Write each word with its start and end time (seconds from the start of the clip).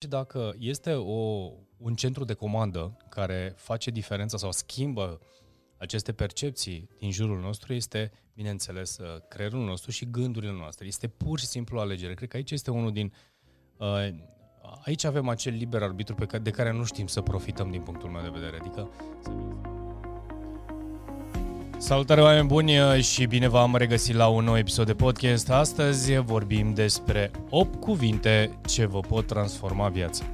Și 0.00 0.08
dacă 0.08 0.54
este 0.58 0.92
o, 0.92 1.50
un 1.76 1.94
centru 1.94 2.24
de 2.24 2.32
comandă 2.32 2.96
care 3.08 3.52
face 3.56 3.90
diferența 3.90 4.36
sau 4.36 4.52
schimbă 4.52 5.20
aceste 5.76 6.12
percepții 6.12 6.88
din 6.98 7.10
jurul 7.10 7.40
nostru, 7.40 7.72
este, 7.72 8.12
bineînțeles, 8.34 8.98
uh, 8.98 9.06
creierul 9.28 9.64
nostru 9.64 9.90
și 9.90 10.10
gândurile 10.10 10.52
noastre. 10.52 10.86
Este 10.86 11.08
pur 11.08 11.38
și 11.38 11.46
simplu 11.46 11.78
o 11.78 11.80
alegere. 11.80 12.14
Cred 12.14 12.28
că 12.28 12.36
aici 12.36 12.50
este 12.50 12.70
unul 12.70 12.92
din... 12.92 13.12
Uh, 13.76 14.08
aici 14.84 15.04
avem 15.04 15.28
acel 15.28 15.54
liber 15.54 15.82
arbitru 15.82 16.14
pe 16.14 16.26
care, 16.26 16.42
de 16.42 16.50
care 16.50 16.72
nu 16.72 16.84
știm 16.84 17.06
să 17.06 17.20
profităm 17.20 17.70
din 17.70 17.82
punctul 17.82 18.10
meu 18.10 18.22
de 18.22 18.28
vedere. 18.28 18.56
Adică 18.56 18.90
să 19.22 19.30
Salutare 21.80 22.20
oameni 22.20 22.46
buni 22.46 22.72
și 23.00 23.26
bine 23.26 23.48
v-am 23.48 23.76
regăsit 23.76 24.14
la 24.14 24.26
un 24.26 24.44
nou 24.44 24.56
episod 24.56 24.86
de 24.86 24.94
podcast. 24.94 25.50
Astăzi 25.50 26.16
vorbim 26.16 26.74
despre 26.74 27.30
8 27.50 27.80
cuvinte 27.80 28.58
ce 28.66 28.86
vă 28.86 29.00
pot 29.00 29.26
transforma 29.26 29.88
viața. 29.88 30.24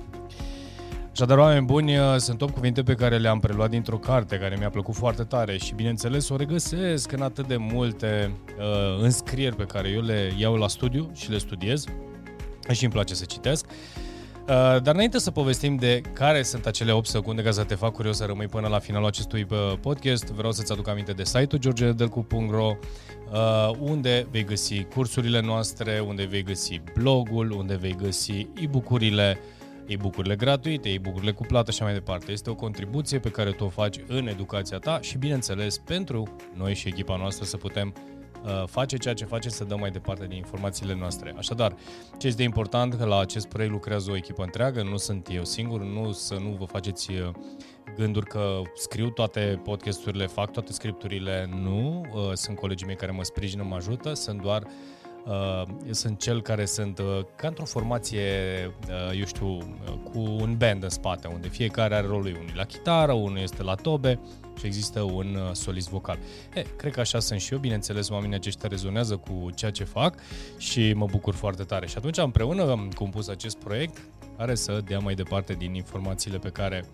Așadar, 1.12 1.38
oameni 1.38 1.64
buni, 1.64 1.92
sunt 2.16 2.42
8 2.42 2.54
cuvinte 2.54 2.82
pe 2.82 2.94
care 2.94 3.18
le-am 3.18 3.40
preluat 3.40 3.70
dintr-o 3.70 3.98
carte 3.98 4.38
care 4.38 4.56
mi-a 4.58 4.70
plăcut 4.70 4.94
foarte 4.94 5.22
tare 5.22 5.58
și, 5.58 5.74
bineînțeles, 5.74 6.28
o 6.28 6.36
regăsesc 6.36 7.12
în 7.12 7.22
atât 7.22 7.46
de 7.46 7.56
multe 7.56 8.30
uh, 8.58 9.02
înscrieri 9.02 9.56
pe 9.56 9.64
care 9.64 9.88
eu 9.88 10.00
le 10.00 10.32
iau 10.36 10.54
la 10.54 10.68
studiu 10.68 11.10
și 11.14 11.30
le 11.30 11.38
studiez 11.38 11.84
și 12.70 12.84
îmi 12.84 12.92
place 12.92 13.14
să 13.14 13.24
citesc. 13.24 13.66
Uh, 13.66 14.03
dar 14.46 14.94
înainte 14.94 15.18
să 15.18 15.30
povestim 15.30 15.76
de 15.76 16.00
care 16.12 16.42
sunt 16.42 16.66
acele 16.66 16.92
8 16.92 17.06
secunde 17.06 17.42
ca 17.42 17.50
să 17.50 17.64
te 17.64 17.74
fac 17.74 17.92
curios 17.92 18.16
să 18.16 18.24
rămâi 18.24 18.46
până 18.46 18.68
la 18.68 18.78
finalul 18.78 19.06
acestui 19.06 19.46
uh, 19.50 19.72
podcast, 19.80 20.24
vreau 20.26 20.52
să-ți 20.52 20.72
aduc 20.72 20.88
aminte 20.88 21.12
de 21.12 21.24
site-ul 21.24 21.60
georgedelcu.ro 21.60 22.76
uh, 23.32 23.70
unde 23.78 24.26
vei 24.30 24.44
găsi 24.44 24.82
cursurile 24.82 25.40
noastre, 25.40 26.04
unde 26.06 26.24
vei 26.24 26.42
găsi 26.42 26.80
blogul, 26.94 27.50
unde 27.50 27.74
vei 27.74 27.96
găsi 27.96 28.48
e-book-urile, 28.62 29.38
e-book-urile 29.86 30.36
gratuite, 30.36 30.88
e-book-urile 30.88 31.32
cu 31.32 31.42
plată 31.42 31.70
și 31.70 31.82
mai 31.82 31.92
departe. 31.92 32.32
Este 32.32 32.50
o 32.50 32.54
contribuție 32.54 33.18
pe 33.18 33.30
care 33.30 33.50
tu 33.50 33.64
o 33.64 33.68
faci 33.68 33.96
în 34.06 34.26
educația 34.26 34.78
ta 34.78 34.98
și, 35.00 35.18
bineînțeles, 35.18 35.78
pentru 35.78 36.36
noi 36.54 36.74
și 36.74 36.88
echipa 36.88 37.16
noastră 37.16 37.44
să 37.44 37.56
putem 37.56 37.94
Uh, 37.94 38.23
face 38.66 38.96
ceea 38.96 39.14
ce 39.14 39.24
face 39.24 39.48
să 39.48 39.64
dăm 39.64 39.78
mai 39.78 39.90
departe 39.90 40.26
din 40.26 40.36
informațiile 40.36 40.94
noastre. 40.94 41.34
Așadar, 41.36 41.76
ce 42.18 42.26
este 42.26 42.42
important 42.42 42.94
că 42.94 43.04
la 43.04 43.18
acest 43.18 43.46
proiect 43.46 43.72
lucrează 43.72 44.10
o 44.10 44.16
echipă 44.16 44.42
întreagă, 44.42 44.82
nu 44.82 44.96
sunt 44.96 45.28
eu 45.30 45.44
singur, 45.44 45.80
nu 45.80 46.12
să 46.12 46.34
nu 46.34 46.56
vă 46.58 46.64
faceți 46.64 47.10
uh, 47.10 47.30
gânduri 47.96 48.26
că 48.26 48.62
scriu 48.74 49.10
toate 49.10 49.60
podcasturile, 49.64 50.26
fac 50.26 50.52
toate 50.52 50.72
scripturile, 50.72 51.48
nu, 51.62 52.00
uh, 52.14 52.32
sunt 52.32 52.56
colegii 52.56 52.86
mei 52.86 52.96
care 52.96 53.12
mă 53.12 53.22
sprijină, 53.22 53.62
mă 53.62 53.74
ajută, 53.74 54.14
sunt 54.14 54.40
doar 54.40 54.62
Uh, 54.62 54.70
sunt 55.90 56.18
cel 56.18 56.42
care 56.42 56.64
sunt 56.64 56.98
uh, 56.98 57.20
ca 57.36 57.48
într-o 57.48 57.64
formație, 57.64 58.22
uh, 58.88 59.18
eu 59.18 59.24
știu, 59.24 59.46
uh, 59.46 59.94
cu 60.12 60.18
un 60.18 60.56
band 60.56 60.82
în 60.82 60.88
spate, 60.88 61.28
unde 61.28 61.48
fiecare 61.48 61.94
are 61.94 62.06
rolul 62.06 62.22
lui. 62.22 62.32
Unul 62.32 62.52
la 62.54 62.64
chitară, 62.64 63.12
unul 63.12 63.38
este 63.38 63.62
la 63.62 63.74
tobe, 63.74 64.20
și 64.58 64.66
există 64.66 65.00
un 65.00 65.34
uh, 65.34 65.52
solist 65.52 65.88
vocal. 65.88 66.18
E, 66.54 66.64
cred 66.76 66.92
că 66.92 67.00
așa 67.00 67.18
sunt 67.18 67.40
și 67.40 67.52
eu, 67.52 67.58
bineînțeles, 67.58 68.08
oamenii 68.08 68.36
aceștia 68.36 68.68
rezonează 68.68 69.16
cu 69.16 69.50
ceea 69.54 69.70
ce 69.70 69.84
fac 69.84 70.18
și 70.58 70.92
mă 70.92 71.06
bucur 71.10 71.34
foarte 71.34 71.62
tare. 71.62 71.86
Și 71.86 71.94
atunci 71.96 72.18
împreună 72.18 72.70
am 72.70 72.90
compus 72.94 73.28
acest 73.28 73.56
proiect 73.56 74.02
care 74.36 74.54
să 74.54 74.80
dea 74.84 74.98
mai 74.98 75.14
departe 75.14 75.52
din 75.52 75.74
informațiile 75.74 76.38
pe 76.38 76.48
care 76.48 76.84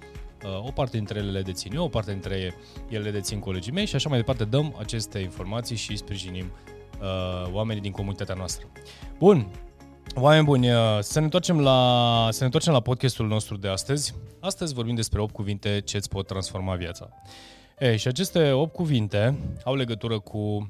uh, 0.44 0.66
o 0.66 0.70
parte 0.70 0.96
dintre 0.96 1.18
ele 1.18 1.30
le 1.30 1.42
dețin 1.42 1.74
eu, 1.74 1.84
o 1.84 1.88
parte 1.88 2.10
dintre 2.10 2.54
ele 2.88 3.04
le 3.04 3.10
dețin 3.10 3.38
colegii 3.38 3.72
mei 3.72 3.86
și 3.86 3.94
așa 3.94 4.08
mai 4.08 4.18
departe 4.18 4.44
dăm 4.44 4.76
aceste 4.78 5.18
informații 5.18 5.76
și 5.76 5.96
sprijinim 5.96 6.52
uh, 7.00 7.52
oamenii 7.52 7.82
din 7.82 7.92
comunitatea 7.92 8.34
noastră. 8.34 8.66
Bun, 9.18 9.50
Oameni 10.14 10.44
buni, 10.44 10.70
uh, 10.70 10.98
să 11.00 11.18
ne, 11.18 11.24
întoarcem 11.24 11.60
la, 11.60 12.28
să 12.30 12.38
ne 12.38 12.44
întoarcem 12.44 12.72
la 12.72 12.80
podcastul 12.80 13.26
nostru 13.26 13.56
de 13.56 13.68
astăzi. 13.68 14.14
Astăzi 14.40 14.74
vorbim 14.74 14.94
despre 14.94 15.20
8 15.20 15.34
cuvinte 15.34 15.80
ce 15.80 15.96
îți 15.96 16.08
pot 16.08 16.26
transforma 16.26 16.74
viața. 16.74 17.08
Ei, 17.78 17.96
și 17.96 18.08
aceste 18.08 18.50
8 18.50 18.72
cuvinte 18.72 19.38
au 19.64 19.74
legătură 19.74 20.18
cu 20.18 20.38
uh, 20.38 20.66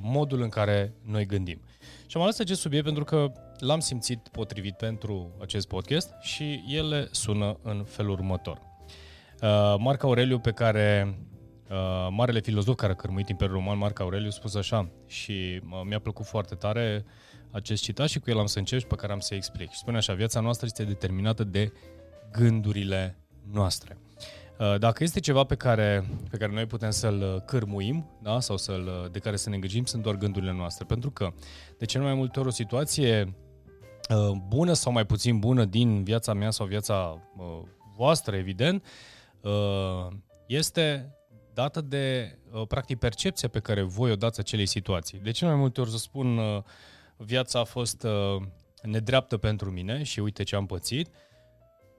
modul 0.00 0.42
în 0.42 0.48
care 0.48 0.94
noi 1.02 1.26
gândim. 1.26 1.60
Și 2.06 2.16
am 2.16 2.22
ales 2.22 2.38
acest 2.38 2.60
subiect 2.60 2.84
pentru 2.84 3.04
că 3.04 3.32
l-am 3.58 3.80
simțit 3.80 4.28
potrivit 4.28 4.76
pentru 4.76 5.30
acest 5.40 5.68
podcast 5.68 6.10
și 6.20 6.64
ele 6.68 7.08
sună 7.10 7.58
în 7.62 7.84
felul 7.84 8.10
următor. 8.10 8.60
Uh, 9.42 9.74
Marc 9.78 10.02
Aureliu, 10.02 10.38
pe 10.38 10.50
care 10.50 11.18
uh, 11.70 12.08
marele 12.10 12.40
filozof 12.40 12.76
care 12.76 12.92
a 12.92 12.96
cărmuit 12.96 13.28
Imperiul 13.28 13.56
Roman, 13.56 13.78
Marc 13.78 14.00
Aureliu, 14.00 14.30
spus 14.30 14.54
așa 14.54 14.88
și 15.06 15.60
uh, 15.70 15.80
mi-a 15.84 15.98
plăcut 15.98 16.26
foarte 16.26 16.54
tare 16.54 17.04
acest 17.50 17.82
citat 17.82 18.08
și 18.08 18.18
cu 18.18 18.30
el 18.30 18.38
am 18.38 18.46
să 18.46 18.58
încep 18.58 18.78
și 18.78 18.86
pe 18.86 18.94
care 18.94 19.12
am 19.12 19.18
să 19.18 19.34
explic. 19.34 19.70
Și 19.70 19.78
spune 19.78 19.96
așa, 19.96 20.14
viața 20.14 20.40
noastră 20.40 20.66
este 20.66 20.84
determinată 20.84 21.44
de 21.44 21.72
gândurile 22.32 23.18
noastre. 23.52 23.98
Uh, 24.58 24.78
dacă 24.78 25.02
este 25.02 25.20
ceva 25.20 25.44
pe 25.44 25.54
care, 25.54 26.04
pe 26.30 26.36
care 26.36 26.52
noi 26.52 26.66
putem 26.66 26.90
să-l 26.90 27.42
cârmuim 27.46 28.10
da? 28.22 28.40
sau 28.40 28.56
să-l, 28.56 29.08
de 29.12 29.18
care 29.18 29.36
să 29.36 29.48
ne 29.48 29.54
îngrijim, 29.54 29.84
sunt 29.84 30.02
doar 30.02 30.14
gândurile 30.14 30.52
noastre. 30.52 30.84
Pentru 30.84 31.10
că, 31.10 31.32
de 31.78 31.84
ce 31.84 31.98
nu 31.98 32.04
mai 32.04 32.14
multe 32.14 32.38
ori, 32.38 32.48
o 32.48 32.52
situație 32.52 33.34
uh, 34.10 34.36
bună 34.48 34.72
sau 34.72 34.92
mai 34.92 35.06
puțin 35.06 35.38
bună 35.38 35.64
din 35.64 36.04
viața 36.04 36.32
mea 36.32 36.50
sau 36.50 36.66
viața 36.66 37.22
uh, 37.36 37.44
voastră, 37.96 38.36
evident, 38.36 38.84
este 40.46 41.15
dată 41.56 41.80
de, 41.80 42.38
practic, 42.68 42.98
percepția 42.98 43.48
pe 43.48 43.60
care 43.60 43.82
voi 43.82 44.10
o 44.10 44.16
dați 44.16 44.40
acelei 44.40 44.66
situații. 44.66 45.18
De 45.18 45.30
ce 45.30 45.44
nu 45.44 45.50
mai 45.50 45.60
multe 45.60 45.80
ori 45.80 45.90
să 45.90 45.96
spun 45.96 46.40
viața 47.16 47.58
a 47.58 47.64
fost 47.64 48.06
nedreaptă 48.82 49.36
pentru 49.36 49.70
mine 49.70 50.02
și 50.02 50.20
uite 50.20 50.42
ce 50.42 50.56
am 50.56 50.66
pățit, 50.66 51.08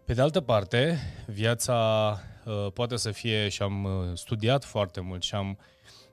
pe 0.08 0.14
de 0.14 0.22
altă 0.22 0.42
parte, 0.42 1.00
viața 1.26 2.20
uh, 2.46 2.72
poate 2.74 2.96
să 2.96 3.12
fie 3.12 3.50
și 3.50 3.62
am 3.62 3.84
uh, 3.84 3.92
studiat 4.14 4.64
foarte 4.64 5.00
mult 5.00 5.24
și 5.24 5.36
am 5.36 5.58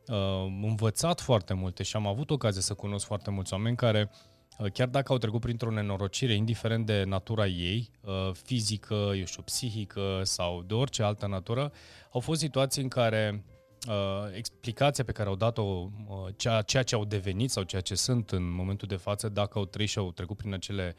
uh, 0.07 0.17
învățat 0.63 1.21
foarte 1.21 1.55
multe 1.55 1.83
și 1.83 1.97
am 1.97 2.07
avut 2.07 2.31
ocazia 2.31 2.61
să 2.61 2.75
cunosc 2.75 3.07
foarte 3.07 3.31
mulți 3.31 3.53
oameni 3.53 3.77
care, 3.77 4.11
uh, 4.11 4.34
chiar 4.73 4.89
dacă 4.89 5.13
au 5.13 5.19
trecut 5.19 5.41
printr-o 5.41 5.71
nenorocire, 5.71 6.35
indiferent 6.35 6.87
de 6.87 7.05
natura 7.05 7.47
ei, 7.47 7.91
uh, 8.01 8.31
fizică, 8.33 8.95
eu 8.95 9.25
știu, 9.25 9.43
psihică 9.43 10.21
sau 10.23 10.63
de 10.63 10.75
orice 10.75 11.03
altă 11.03 11.27
natură, 11.27 11.73
au 12.11 12.21
fost 12.21 12.41
situații 12.41 12.83
în 12.83 12.89
care 12.89 13.45
uh, 13.89 14.37
explicația 14.37 15.05
pe 15.05 15.13
care 15.13 15.29
au 15.29 15.35
dat-o, 15.35 15.63
uh, 15.63 15.89
ceea, 16.37 16.63
ceea 16.63 16.83
ce 16.83 16.95
au 16.95 17.05
devenit 17.05 17.51
sau 17.51 17.63
ceea 17.63 17.81
ce 17.81 17.95
sunt 17.95 18.31
în 18.31 18.53
momentul 18.53 18.89
de 18.89 18.97
față, 18.97 19.29
dacă 19.29 19.59
au 19.59 19.65
trăit 19.65 19.89
și 19.89 19.99
au 19.99 20.13
trecut 20.13 20.37
prin 20.37 20.55
acele 20.55 20.95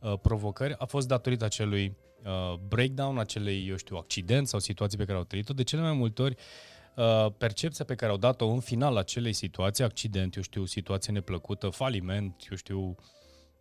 uh, 0.00 0.12
provocări, 0.22 0.74
a 0.78 0.84
fost 0.84 1.08
datorită 1.08 1.44
acelui 1.44 1.96
uh, 2.24 2.58
breakdown, 2.68 3.18
acelei, 3.18 3.66
eu 3.68 3.76
știu, 3.76 3.96
accident 3.96 4.48
sau 4.48 4.60
situații 4.60 4.98
pe 4.98 5.04
care 5.04 5.18
au 5.18 5.24
trăit-o, 5.24 5.52
de 5.52 5.62
cele 5.62 5.82
mai 5.82 5.92
multe 5.92 6.22
ori 6.22 6.36
uh, 6.38 6.73
percepția 7.38 7.84
pe 7.84 7.94
care 7.94 8.10
au 8.12 8.18
dat-o 8.18 8.46
în 8.46 8.60
final 8.60 8.96
acelei 8.96 9.32
situații, 9.32 9.84
accident, 9.84 10.36
eu 10.36 10.42
știu, 10.42 10.64
situație 10.64 11.12
neplăcută, 11.12 11.68
faliment, 11.68 12.46
eu 12.50 12.56
știu, 12.56 12.94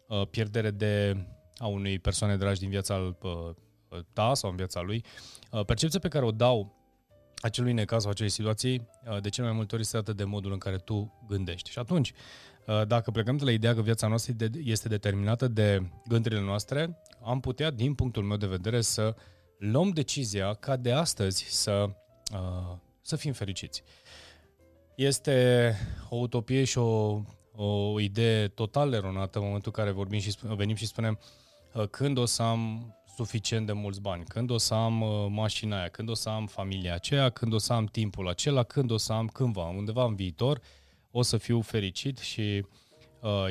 uh, 0.07 0.27
pierdere 0.29 0.71
de 0.71 1.25
a 1.57 1.67
unei 1.67 1.99
persoane 1.99 2.37
dragi 2.37 2.59
din 2.59 2.69
viața 2.69 3.15
uh, 3.21 3.99
ta 4.13 4.33
sau 4.33 4.49
în 4.49 4.55
viața 4.55 4.81
lui, 4.81 5.03
uh, 5.51 5.65
percepția 5.65 5.99
pe 5.99 6.07
care 6.07 6.25
o 6.25 6.31
dau 6.31 6.81
acelui 7.41 7.73
necaz 7.73 8.01
sau 8.01 8.11
acelei 8.11 8.31
situații, 8.31 8.89
uh, 9.09 9.21
de 9.21 9.29
cele 9.29 9.47
mai 9.47 9.55
multe 9.55 9.75
ori 9.75 9.83
este 9.83 9.97
dată 9.97 10.13
de 10.13 10.23
modul 10.23 10.51
în 10.51 10.57
care 10.57 10.77
tu 10.77 11.25
gândești. 11.27 11.69
Și 11.69 11.79
atunci, 11.79 12.13
Uh, 12.67 12.87
dacă 12.87 13.11
plecăm 13.11 13.37
de 13.37 13.43
la 13.43 13.51
ideea 13.51 13.73
că 13.73 13.81
viața 13.81 14.07
noastră 14.07 14.33
este 14.63 14.87
determinată 14.87 15.47
de 15.47 15.89
gândurile 16.07 16.41
noastre, 16.41 16.97
am 17.23 17.39
putea, 17.39 17.71
din 17.71 17.93
punctul 17.93 18.23
meu 18.23 18.37
de 18.37 18.45
vedere, 18.45 18.81
să 18.81 19.15
luăm 19.57 19.89
decizia 19.89 20.53
ca 20.53 20.75
de 20.75 20.91
astăzi 20.91 21.45
să, 21.49 21.89
uh, 22.33 22.77
să 23.03 23.15
fim 23.15 23.33
fericiți. 23.33 23.83
Este 24.95 25.75
o 26.09 26.15
utopie 26.15 26.63
și 26.63 26.77
o, 26.77 27.21
o 27.55 27.99
idee 27.99 28.47
total 28.47 28.93
eronată 28.93 29.37
în 29.37 29.45
momentul 29.45 29.71
în 29.75 29.83
care 29.83 29.95
vorbim 29.95 30.19
și 30.19 30.35
venim 30.41 30.75
și 30.75 30.85
spunem 30.85 31.19
uh, 31.73 31.87
când 31.87 32.17
o 32.17 32.25
să 32.25 32.41
am 32.41 32.93
suficient 33.15 33.65
de 33.65 33.71
mulți 33.71 34.01
bani, 34.01 34.23
când 34.23 34.49
o 34.49 34.57
să 34.57 34.73
am 34.73 34.93
mașina 35.31 35.79
aia, 35.79 35.87
când 35.87 36.09
o 36.09 36.13
să 36.13 36.29
am 36.29 36.47
familia 36.47 36.93
aceea, 36.93 37.29
când 37.29 37.53
o 37.53 37.57
să 37.57 37.73
am 37.73 37.85
timpul 37.85 38.27
acela, 38.29 38.63
când 38.63 38.91
o 38.91 38.97
să 38.97 39.13
am 39.13 39.27
cândva, 39.27 39.67
undeva 39.67 40.03
în 40.03 40.15
viitor, 40.15 40.57
uh, 40.57 40.63
o 41.15 41.21
să 41.21 41.37
fiu 41.37 41.61
fericit 41.61 42.17
și 42.17 42.41
uh, 42.41 42.67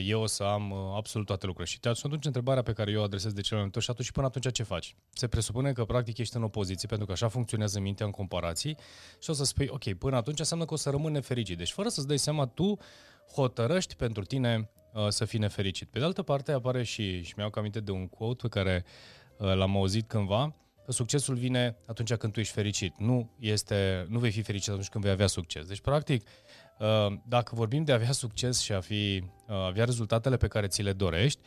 eu 0.04 0.20
o 0.20 0.26
să 0.26 0.42
am 0.42 0.70
uh, 0.70 0.78
absolut 0.96 1.26
toate 1.26 1.46
lucrurile. 1.46 1.74
Și 1.74 2.04
atunci 2.04 2.24
întrebarea 2.24 2.62
pe 2.62 2.72
care 2.72 2.90
eu 2.90 3.00
o 3.00 3.02
adresez 3.04 3.32
de 3.32 3.40
cele 3.40 3.54
mai 3.54 3.62
multe 3.62 3.80
și 3.80 3.90
atunci 3.90 4.10
până 4.10 4.26
atunci 4.26 4.52
ce 4.52 4.62
faci? 4.62 4.96
Se 5.12 5.28
presupune 5.28 5.72
că 5.72 5.84
practic 5.84 6.18
ești 6.18 6.36
în 6.36 6.42
opoziție, 6.42 6.88
pentru 6.88 7.06
că 7.06 7.12
așa 7.12 7.28
funcționează 7.28 7.80
mintea 7.80 8.06
în 8.06 8.12
comparații 8.12 8.76
și 9.20 9.30
o 9.30 9.32
să 9.32 9.44
spui, 9.44 9.66
ok, 9.70 9.92
până 9.92 10.16
atunci 10.16 10.38
înseamnă 10.38 10.64
că 10.64 10.74
o 10.74 10.76
să 10.76 10.90
rămân 10.90 11.12
nefericit. 11.12 11.58
Deci 11.58 11.70
fără 11.70 11.88
să-ți 11.88 12.06
dai 12.06 12.18
seama, 12.18 12.46
tu 12.46 12.78
hotărăști 13.34 13.96
pentru 13.96 14.24
tine 14.24 14.70
uh, 14.92 15.08
să 15.08 15.24
fii 15.24 15.38
nefericit. 15.38 15.88
Pe 15.88 15.98
de 15.98 16.04
altă 16.04 16.22
parte 16.22 16.52
apare 16.52 16.82
și, 16.82 17.22
și 17.22 17.34
mi-au 17.36 17.50
aminte 17.54 17.80
de 17.80 17.90
un 17.90 18.08
quote 18.08 18.38
pe 18.42 18.48
care 18.48 18.84
uh, 19.38 19.54
l-am 19.54 19.76
auzit 19.76 20.08
cândva, 20.08 20.54
că 20.84 20.92
succesul 20.92 21.34
vine 21.34 21.76
atunci 21.86 22.14
când 22.14 22.32
tu 22.32 22.40
ești 22.40 22.52
fericit. 22.52 22.94
Nu, 22.98 23.30
este, 23.38 24.06
nu 24.08 24.18
vei 24.18 24.30
fi 24.30 24.42
fericit 24.42 24.68
atunci 24.68 24.88
când 24.88 25.04
vei 25.04 25.12
avea 25.12 25.26
succes. 25.26 25.66
Deci, 25.66 25.80
practic, 25.80 26.22
uh, 26.22 26.28
dacă 27.24 27.54
vorbim 27.54 27.84
de 27.84 27.92
a 27.92 27.94
avea 27.94 28.12
succes 28.12 28.60
și 28.60 28.72
a 28.72 28.80
fi, 28.80 29.24
uh, 29.48 29.54
avea 29.54 29.84
rezultatele 29.84 30.36
pe 30.36 30.46
care 30.48 30.66
ți 30.66 30.82
le 30.82 30.92
dorești, 30.92 31.40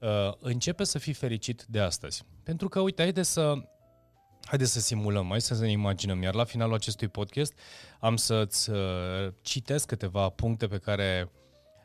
uh, 0.00 0.32
începe 0.38 0.84
să 0.84 0.98
fii 0.98 1.12
fericit 1.12 1.64
de 1.68 1.80
astăzi. 1.80 2.24
Pentru 2.42 2.68
că, 2.68 2.80
uite, 2.80 3.02
haide 3.02 3.22
să, 3.22 3.54
haide 4.44 4.64
să 4.64 4.80
simulăm, 4.80 5.28
hai 5.28 5.40
să 5.40 5.54
ne 5.60 5.70
imaginăm. 5.70 6.22
Iar 6.22 6.34
la 6.34 6.44
finalul 6.44 6.74
acestui 6.74 7.08
podcast 7.08 7.52
am 8.00 8.16
să-ți 8.16 8.70
uh, 8.70 8.76
citesc 9.40 9.86
câteva 9.86 10.28
puncte 10.28 10.66
pe 10.66 10.78
care, 10.78 11.30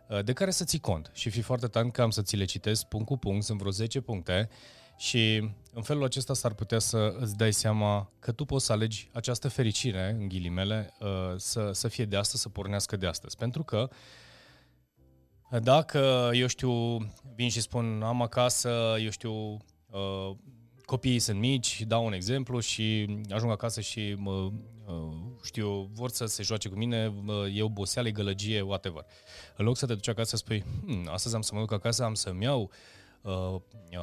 uh, 0.09 0.23
de 0.23 0.33
care 0.33 0.51
să 0.51 0.63
ții 0.63 0.79
cont. 0.79 1.11
Și 1.13 1.29
fi 1.29 1.41
foarte 1.41 1.67
tare 1.67 1.89
că 1.89 2.01
am 2.01 2.09
să 2.09 2.21
ți 2.21 2.35
le 2.35 2.45
citesc 2.45 2.85
punct 2.85 3.05
cu 3.05 3.17
punct, 3.17 3.43
sunt 3.43 3.59
vreo 3.59 3.71
10 3.71 4.01
puncte 4.01 4.49
și 5.01 5.49
în 5.73 5.81
felul 5.81 6.03
acesta 6.03 6.33
s-ar 6.33 6.53
putea 6.53 6.79
să 6.79 7.15
îți 7.19 7.37
dai 7.37 7.53
seama 7.53 8.11
că 8.19 8.31
tu 8.31 8.45
poți 8.45 8.65
să 8.65 8.71
alegi 8.71 9.09
această 9.13 9.47
fericire, 9.47 10.15
în 10.19 10.27
ghilimele, 10.27 10.93
uh, 10.99 11.07
să, 11.35 11.69
să 11.73 11.87
fie 11.87 12.05
de 12.05 12.15
astăzi, 12.15 12.41
să 12.41 12.49
pornească 12.49 12.95
de 12.95 13.07
astăzi. 13.07 13.37
Pentru 13.37 13.63
că 13.63 13.89
dacă, 15.61 16.29
eu 16.33 16.47
știu, 16.47 16.97
vin 17.35 17.49
și 17.49 17.61
spun 17.61 18.01
am 18.03 18.21
acasă, 18.21 18.95
eu 18.99 19.09
știu, 19.09 19.33
uh, 19.89 20.35
copiii 20.85 21.19
sunt 21.19 21.39
mici, 21.39 21.81
dau 21.87 22.05
un 22.05 22.13
exemplu 22.13 22.59
și 22.59 23.17
ajung 23.29 23.51
acasă 23.51 23.81
și 23.81 24.15
mă, 24.17 24.51
uh, 24.85 25.13
știu, 25.43 25.89
vor 25.93 26.09
să 26.09 26.25
se 26.25 26.43
joace 26.43 26.69
cu 26.69 26.75
mine, 26.77 27.13
e 27.53 27.63
oboseală, 27.63 28.07
e 28.07 28.11
gălăgie, 28.11 28.61
whatever. 28.61 29.05
În 29.57 29.65
loc 29.65 29.77
să 29.77 29.85
te 29.85 29.93
duci 29.93 30.07
acasă 30.07 30.29
să 30.29 30.35
spui, 30.35 30.63
hm, 30.85 31.09
astăzi 31.11 31.35
am 31.35 31.41
să 31.41 31.51
mă 31.53 31.59
duc 31.59 31.71
acasă, 31.71 32.03
am 32.03 32.13
să-mi 32.13 32.43
iau 32.43 32.71
uh, 33.21 33.55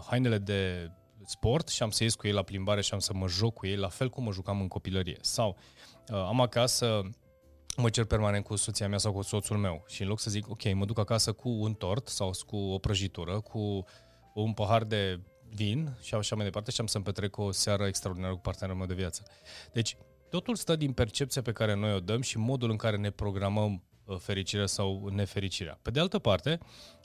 hainele 0.06 0.38
de 0.38 0.90
sport 1.24 1.68
și 1.68 1.82
am 1.82 1.90
să 1.90 2.02
ies 2.02 2.14
cu 2.14 2.26
ei 2.26 2.32
la 2.32 2.42
plimbare 2.42 2.80
și 2.80 2.92
am 2.92 2.98
să 2.98 3.12
mă 3.14 3.28
joc 3.28 3.54
cu 3.54 3.66
ei 3.66 3.76
la 3.76 3.88
fel 3.88 4.08
cum 4.08 4.24
mă 4.24 4.32
jucam 4.32 4.60
în 4.60 4.68
copilărie. 4.68 5.18
Sau 5.20 5.56
uh, 6.12 6.16
am 6.16 6.40
acasă 6.40 7.02
mă 7.76 7.90
cer 7.90 8.04
permanent 8.04 8.44
cu 8.44 8.56
soția 8.56 8.88
mea 8.88 8.98
sau 8.98 9.12
cu 9.12 9.22
soțul 9.22 9.56
meu 9.56 9.84
și 9.88 10.02
în 10.02 10.08
loc 10.08 10.20
să 10.20 10.30
zic, 10.30 10.50
ok, 10.50 10.74
mă 10.74 10.84
duc 10.84 10.98
acasă 10.98 11.32
cu 11.32 11.48
un 11.48 11.74
tort 11.74 12.08
sau 12.08 12.30
cu 12.46 12.56
o 12.56 12.78
prăjitură, 12.78 13.40
cu 13.40 13.84
un 14.34 14.52
pahar 14.52 14.84
de 14.84 15.20
vin 15.50 15.96
și 16.00 16.14
așa 16.14 16.34
mai 16.34 16.44
departe 16.44 16.70
și 16.70 16.80
am 16.80 16.86
să-mi 16.86 17.04
petrec 17.04 17.36
o 17.36 17.50
seară 17.50 17.86
extraordinară 17.86 18.34
cu 18.34 18.40
partenerul 18.40 18.78
meu 18.78 18.86
de 18.88 18.94
viață. 18.94 19.22
Deci, 19.72 19.96
totul 20.30 20.54
stă 20.54 20.76
din 20.76 20.92
percepția 20.92 21.42
pe 21.42 21.52
care 21.52 21.74
noi 21.74 21.94
o 21.94 22.00
dăm 22.00 22.20
și 22.20 22.38
modul 22.38 22.70
în 22.70 22.76
care 22.76 22.96
ne 22.96 23.10
programăm 23.10 23.82
uh, 24.04 24.16
fericirea 24.18 24.66
sau 24.66 25.08
nefericirea. 25.12 25.78
Pe 25.82 25.90
de 25.90 26.00
altă 26.00 26.18
parte, 26.18 26.58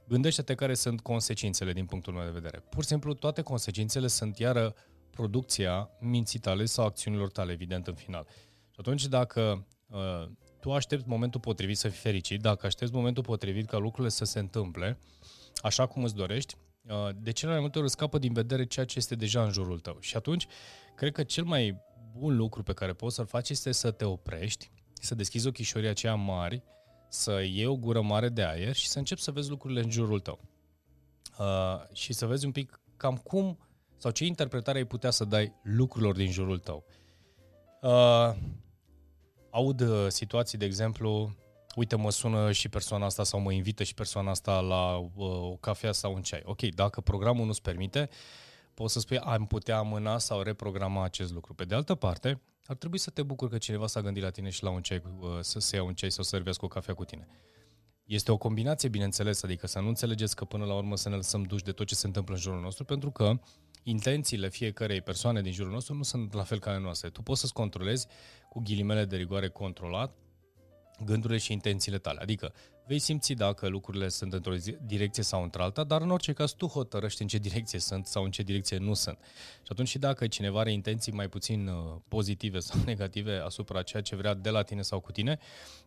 gândește-te 0.07 0.55
care 0.55 0.73
sunt 0.73 1.01
consecințele 1.01 1.73
din 1.73 1.85
punctul 1.85 2.13
meu 2.13 2.23
de 2.23 2.31
vedere. 2.31 2.59
Pur 2.69 2.81
și 2.81 2.87
simplu, 2.87 3.13
toate 3.13 3.41
consecințele 3.41 4.07
sunt 4.07 4.37
iară 4.37 4.75
producția 5.11 5.89
minții 5.99 6.39
tale 6.39 6.65
sau 6.65 6.85
acțiunilor 6.85 7.31
tale, 7.31 7.51
evident, 7.51 7.87
în 7.87 7.93
final. 7.93 8.27
Și 8.69 8.77
atunci, 8.79 9.07
dacă 9.07 9.67
uh, 9.87 10.29
tu 10.59 10.73
aștepți 10.73 11.07
momentul 11.07 11.39
potrivit 11.39 11.77
să 11.77 11.87
fii 11.87 11.99
fericit, 11.99 12.41
dacă 12.41 12.65
aștepți 12.65 12.93
momentul 12.93 13.23
potrivit 13.23 13.67
ca 13.67 13.77
lucrurile 13.77 14.09
să 14.09 14.25
se 14.25 14.39
întâmple 14.39 14.99
așa 15.61 15.85
cum 15.85 16.03
îți 16.03 16.15
dorești, 16.15 16.55
uh, 16.81 17.09
de 17.15 17.31
cele 17.31 17.51
mai 17.51 17.59
multe 17.59 17.79
ori 17.79 17.89
scapă 17.89 18.17
din 18.17 18.33
vedere 18.33 18.65
ceea 18.65 18.85
ce 18.85 18.97
este 18.97 19.15
deja 19.15 19.43
în 19.43 19.51
jurul 19.51 19.79
tău. 19.79 19.97
Și 19.99 20.15
atunci, 20.15 20.47
cred 20.95 21.11
că 21.11 21.23
cel 21.23 21.43
mai 21.43 21.81
bun 22.17 22.35
lucru 22.35 22.63
pe 22.63 22.73
care 22.73 22.93
poți 22.93 23.15
să-l 23.15 23.25
faci 23.25 23.49
este 23.49 23.71
să 23.71 23.91
te 23.91 24.05
oprești, 24.05 24.71
să 24.93 25.15
deschizi 25.15 25.47
ochișorii 25.47 25.89
aceia 25.89 26.15
mari, 26.15 26.63
să 27.13 27.41
iei 27.41 27.65
o 27.65 27.75
gură 27.75 28.01
mare 28.01 28.29
de 28.29 28.43
aer 28.43 28.75
și 28.75 28.87
să 28.87 28.97
începi 28.97 29.21
să 29.21 29.31
vezi 29.31 29.49
lucrurile 29.49 29.81
în 29.81 29.89
jurul 29.89 30.19
tău. 30.19 30.39
Uh, 31.39 31.95
și 31.95 32.13
să 32.13 32.25
vezi 32.25 32.45
un 32.45 32.51
pic 32.51 32.79
cam 32.97 33.17
cum 33.17 33.57
sau 33.97 34.11
ce 34.11 34.25
interpretare 34.25 34.77
ai 34.77 34.85
putea 34.85 35.09
să 35.09 35.25
dai 35.25 35.53
lucrurilor 35.63 36.15
din 36.15 36.31
jurul 36.31 36.59
tău. 36.59 36.85
Uh, 37.81 38.35
aud 39.49 39.79
uh, 39.79 40.05
situații, 40.07 40.57
de 40.57 40.65
exemplu, 40.65 41.35
uite, 41.75 41.95
mă 41.95 42.11
sună 42.11 42.51
și 42.51 42.69
persoana 42.69 43.05
asta 43.05 43.23
sau 43.23 43.39
mă 43.39 43.51
invită 43.51 43.83
și 43.83 43.93
persoana 43.93 44.29
asta 44.29 44.59
la 44.59 44.95
uh, 44.95 45.09
o 45.15 45.55
cafea 45.55 45.91
sau 45.91 46.13
un 46.13 46.21
ceai. 46.21 46.41
Ok, 46.45 46.61
dacă 46.61 47.01
programul 47.01 47.45
nu-ți 47.45 47.61
permite, 47.61 48.09
poți 48.73 48.93
să 48.93 48.99
spui, 48.99 49.17
am 49.17 49.45
putea 49.45 49.77
amâna 49.77 50.17
sau 50.17 50.41
reprograma 50.41 51.03
acest 51.03 51.33
lucru. 51.33 51.53
Pe 51.53 51.63
de 51.63 51.75
altă 51.75 51.95
parte, 51.95 52.41
ar 52.65 52.75
trebui 52.75 52.97
să 52.97 53.09
te 53.09 53.23
bucuri 53.23 53.51
că 53.51 53.57
cineva 53.57 53.87
s-a 53.87 54.01
gândit 54.01 54.23
la 54.23 54.29
tine 54.29 54.49
și 54.49 54.63
la 54.63 54.69
un 54.69 54.81
ceai, 54.81 55.01
uh, 55.19 55.27
să 55.39 55.59
se 55.59 55.75
ia 55.75 55.83
un 55.83 55.93
ceai 55.93 56.11
sau 56.11 56.23
să 56.23 56.29
servească 56.29 56.65
o 56.65 56.67
cafea 56.67 56.93
cu 56.93 57.05
tine. 57.05 57.27
Este 58.03 58.31
o 58.31 58.37
combinație, 58.37 58.89
bineînțeles, 58.89 59.43
adică 59.43 59.67
să 59.67 59.79
nu 59.79 59.87
înțelegeți 59.87 60.35
că 60.35 60.45
până 60.45 60.65
la 60.65 60.75
urmă 60.75 60.95
să 60.95 61.09
ne 61.09 61.15
lăsăm 61.15 61.43
duși 61.43 61.63
de 61.63 61.71
tot 61.71 61.87
ce 61.87 61.95
se 61.95 62.07
întâmplă 62.07 62.33
în 62.33 62.39
jurul 62.39 62.61
nostru, 62.61 62.83
pentru 62.83 63.11
că 63.11 63.39
intențiile 63.83 64.49
fiecarei 64.49 65.01
persoane 65.01 65.41
din 65.41 65.51
jurul 65.51 65.71
nostru 65.71 65.93
nu 65.93 66.03
sunt 66.03 66.33
la 66.33 66.43
fel 66.43 66.59
ca 66.59 66.69
ale 66.69 66.79
noastre. 66.79 67.09
Tu 67.09 67.21
poți 67.21 67.39
să-ți 67.39 67.53
controlezi 67.53 68.07
cu 68.49 68.61
ghilimele 68.61 69.05
de 69.05 69.15
rigoare 69.15 69.49
controlat 69.49 70.15
gândurile 71.05 71.39
și 71.39 71.51
intențiile 71.51 71.97
tale. 71.97 72.19
Adică 72.21 72.53
vei 72.85 72.99
simți 72.99 73.33
dacă 73.33 73.67
lucrurile 73.67 74.09
sunt 74.09 74.33
într-o 74.33 74.53
direcție 74.85 75.23
sau 75.23 75.43
într-alta, 75.43 75.83
dar 75.83 76.01
în 76.01 76.09
orice 76.09 76.33
caz 76.33 76.51
tu 76.51 76.65
hotărăști 76.65 77.21
în 77.21 77.27
ce 77.27 77.37
direcție 77.37 77.79
sunt 77.79 78.05
sau 78.05 78.23
în 78.23 78.31
ce 78.31 78.43
direcție 78.43 78.77
nu 78.77 78.93
sunt. 78.93 79.17
Și 79.55 79.69
atunci 79.69 79.87
și 79.87 79.97
dacă 79.97 80.27
cineva 80.27 80.59
are 80.59 80.71
intenții 80.71 81.11
mai 81.11 81.27
puțin 81.27 81.67
uh, 81.67 81.95
pozitive 82.07 82.59
sau 82.59 82.79
negative 82.85 83.41
asupra 83.45 83.81
ceea 83.81 84.01
ce 84.01 84.15
vrea 84.15 84.33
de 84.33 84.49
la 84.49 84.61
tine 84.61 84.81
sau 84.81 84.99
cu 84.99 85.11
tine, 85.11 85.39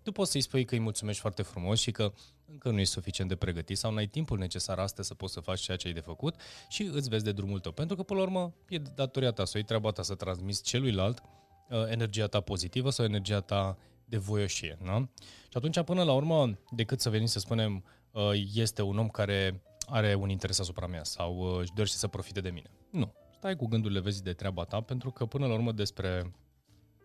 tu 0.03 0.12
poți 0.12 0.31
să-i 0.31 0.41
spui 0.41 0.64
că 0.64 0.75
îi 0.75 0.81
mulțumești 0.81 1.20
foarte 1.20 1.43
frumos 1.43 1.81
și 1.81 1.91
că 1.91 2.12
încă 2.50 2.70
nu 2.70 2.79
ești 2.79 2.93
suficient 2.93 3.31
de 3.31 3.37
pregătit 3.37 3.79
sau 3.79 3.91
nu 3.91 3.97
ai 3.97 4.06
timpul 4.06 4.38
necesar 4.38 4.79
astăzi 4.79 5.09
să 5.09 5.14
poți 5.14 5.32
să 5.32 5.41
faci 5.41 5.61
ceea 5.61 5.76
ce 5.76 5.87
ai 5.87 5.93
de 5.93 6.00
făcut 6.00 6.35
și 6.69 6.82
îți 6.82 7.09
vezi 7.09 7.25
de 7.25 7.32
drumul 7.32 7.59
tău. 7.59 7.73
Pentru 7.73 7.97
că, 7.97 8.02
până 8.02 8.20
la 8.20 8.26
urmă, 8.26 8.55
e 8.69 8.79
datoria 8.79 9.31
ta 9.31 9.44
să 9.44 9.59
o 9.59 9.62
treaba 9.62 9.91
ta 9.91 10.02
să 10.02 10.14
transmiți 10.14 10.62
celuilalt 10.62 11.23
uh, 11.69 11.85
energia 11.88 12.26
ta 12.26 12.41
pozitivă 12.41 12.91
sau 12.91 13.05
energia 13.05 13.41
ta 13.41 13.76
de 14.08 14.17
voioșie. 14.17 14.79
Nu? 14.82 15.11
Și 15.49 15.56
atunci, 15.56 15.81
până 15.81 16.03
la 16.03 16.12
urmă, 16.12 16.58
decât 16.70 17.00
să 17.00 17.11
venim 17.11 17.26
să 17.26 17.38
spunem 17.38 17.85
uh, 18.11 18.31
este 18.55 18.82
un 18.82 18.99
om 18.99 19.08
care 19.08 19.62
are 19.87 20.14
un 20.14 20.29
interes 20.29 20.58
asupra 20.58 20.87
mea 20.87 21.05
sau 21.05 21.38
uh, 21.38 21.58
își 21.61 21.73
dorește 21.75 21.97
să 21.97 22.08
profite 22.08 22.41
de 22.41 22.50
mine. 22.50 22.70
Nu. 22.91 23.14
Stai 23.37 23.56
cu 23.56 23.67
gândurile 23.67 24.00
vezi 24.00 24.23
de 24.23 24.32
treaba 24.32 24.64
ta, 24.64 24.81
pentru 24.81 25.11
că 25.11 25.26
până 25.26 25.47
la 25.47 25.53
urmă 25.53 25.73
despre, 25.73 26.32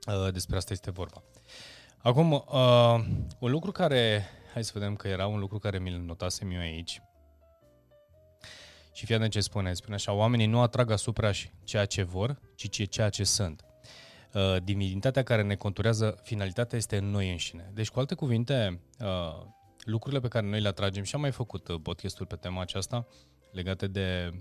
uh, 0.07 0.33
despre 0.33 0.56
asta 0.56 0.74
este 0.74 0.92
vorba. 0.92 1.24
Acum, 1.98 2.45
un 3.39 3.51
lucru 3.51 3.71
care, 3.71 4.24
hai 4.54 4.63
să 4.63 4.71
vedem 4.74 4.95
că 4.95 5.07
era 5.07 5.27
un 5.27 5.39
lucru 5.39 5.59
care 5.59 5.80
mi-l 5.80 6.00
notasem 6.00 6.51
eu 6.51 6.59
aici, 6.59 7.01
și 8.94 9.06
fii 9.06 9.30
ce 9.30 9.42
spune, 9.42 9.74
spune 9.74 9.95
așa, 9.95 10.13
oamenii 10.13 10.45
nu 10.45 10.62
atrag 10.62 10.92
asupra 10.92 11.31
ceea 11.63 11.86
ce 11.86 12.04
vor, 12.04 12.39
ci 12.56 12.89
ceea 12.89 13.09
ce 13.09 13.24
sunt. 13.24 13.65
Uh, 14.33 14.56
divinitatea 14.63 15.24
care 15.24 15.42
ne 15.42 15.56
conturează, 15.56 16.18
finalitatea 16.24 16.78
este 16.78 16.98
în 16.98 17.06
noi 17.06 17.31
înșine. 17.31 17.72
Deci, 17.74 17.89
cu 17.89 18.00
alte 18.00 18.16
cuvinte, 18.16 18.81
uh, 19.00 19.45
lucrurile 19.83 20.22
pe 20.22 20.28
care 20.28 20.48
noi 20.48 20.62
le 20.62 20.68
atragem 20.68 21.04
și 21.04 21.16
am 21.16 21.22
mai 21.22 21.31
făcut 21.31 21.68
uh, 21.68 21.80
podcastul 21.83 22.25
pe 22.25 22.36
tema 22.36 22.62
aceasta 22.62 23.07
legate 23.51 23.88
de, 23.88 24.31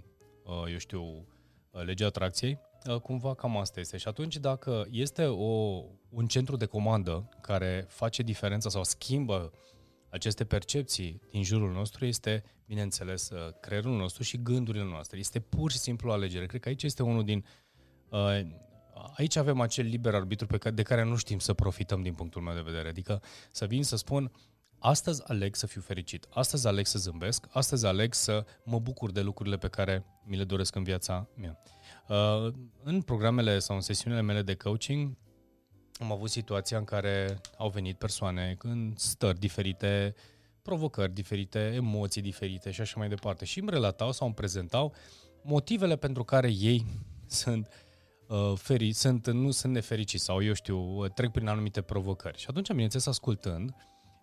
eu 0.71 0.79
știu, 0.79 1.27
legea 1.71 2.07
atracției, 2.07 2.59
cumva 3.03 3.35
cam 3.35 3.57
asta 3.57 3.81
este. 3.81 3.97
Și 3.97 4.09
atunci 4.09 4.37
dacă 4.37 4.87
este 4.91 5.25
o, 5.25 5.82
un 6.09 6.27
centru 6.27 6.56
de 6.56 6.65
comandă 6.65 7.29
care 7.41 7.85
face 7.89 8.23
diferența 8.23 8.69
sau 8.69 8.85
schimbă 8.85 9.53
aceste 10.09 10.44
percepții 10.44 11.20
din 11.31 11.43
jurul 11.43 11.73
nostru, 11.73 12.05
este, 12.06 12.44
bineînțeles, 12.67 13.31
creierul 13.61 13.97
nostru 13.97 14.23
și 14.23 14.43
gândurile 14.43 14.85
noastre. 14.85 15.19
Este 15.19 15.41
pur 15.41 15.70
și 15.70 15.79
simplu 15.79 16.11
o 16.11 16.13
alegere. 16.13 16.47
Cred 16.47 16.61
că 16.61 16.69
aici 16.69 16.82
este 16.82 17.03
unul 17.03 17.25
din 17.25 17.44
uh, 18.09 18.41
aici 19.17 19.37
avem 19.37 19.61
acel 19.61 19.87
liber 19.87 20.15
arbitru 20.15 20.47
pe 20.47 20.59
care, 20.59 20.75
de 20.75 20.83
care 20.83 21.05
nu 21.05 21.17
știm 21.17 21.39
să 21.39 21.53
profităm 21.53 22.03
din 22.03 22.15
punctul 22.15 22.43
meu 22.43 22.55
de 22.55 22.61
vedere. 22.61 22.89
Adică 22.89 23.23
să 23.51 23.67
vin 23.67 23.85
să 23.85 23.97
spun, 23.97 24.33
astăzi 24.79 25.23
aleg 25.27 25.55
să 25.55 25.67
fiu 25.67 25.81
fericit, 25.81 26.27
astăzi 26.31 26.67
aleg 26.67 26.87
să 26.87 26.99
zâmbesc, 26.99 27.47
astăzi 27.51 27.87
aleg 27.87 28.15
să 28.15 28.45
mă 28.65 28.79
bucur 28.79 29.11
de 29.11 29.21
lucrurile 29.21 29.57
pe 29.57 29.69
care 29.69 30.05
mi 30.25 30.37
le 30.37 30.45
doresc 30.45 30.75
în 30.75 30.83
viața 30.83 31.29
mea. 31.35 31.63
Uh, 32.09 32.53
în 32.83 33.03
programele 33.03 33.59
sau 33.59 33.77
în 33.77 33.83
sesiunile 33.83 34.23
mele 34.23 34.43
de 34.43 34.55
coaching 34.55 35.17
am 35.99 36.13
avut 36.13 36.31
situația 36.31 36.79
în 36.79 36.85
care 36.85 37.41
au 37.57 37.69
venit 37.69 37.99
persoane 37.99 38.57
în 38.63 38.93
stări 38.97 39.39
diferite, 39.39 40.15
provocări 40.63 41.13
diferite, 41.13 41.73
emoții 41.75 42.23
diferite 42.23 42.71
și 42.71 42.81
așa 42.81 42.95
mai 42.99 43.09
departe. 43.09 43.45
Și 43.45 43.59
îmi 43.59 43.71
relatau 43.71 44.13
sau 44.13 44.27
îmi 44.27 44.37
prezentau 44.37 44.95
motivele 45.43 45.97
pentru 45.97 46.25
care 46.25 46.49
ei 46.49 46.87
sunt 47.27 47.67
uh, 47.67 47.73
uh, 47.73 47.90
feri, 48.55 48.93
sunt, 48.93 49.31
nu 49.31 49.51
sunt 49.51 49.72
nefericiți 49.72 50.25
sau, 50.25 50.43
eu 50.43 50.53
știu, 50.53 50.79
uh, 50.79 51.10
trec 51.10 51.31
prin 51.31 51.49
anumite 51.49 51.82
provocări. 51.82 52.39
Și 52.39 52.46
atunci, 52.49 52.69
bineînțeles, 52.69 53.06
ascultând, 53.06 53.75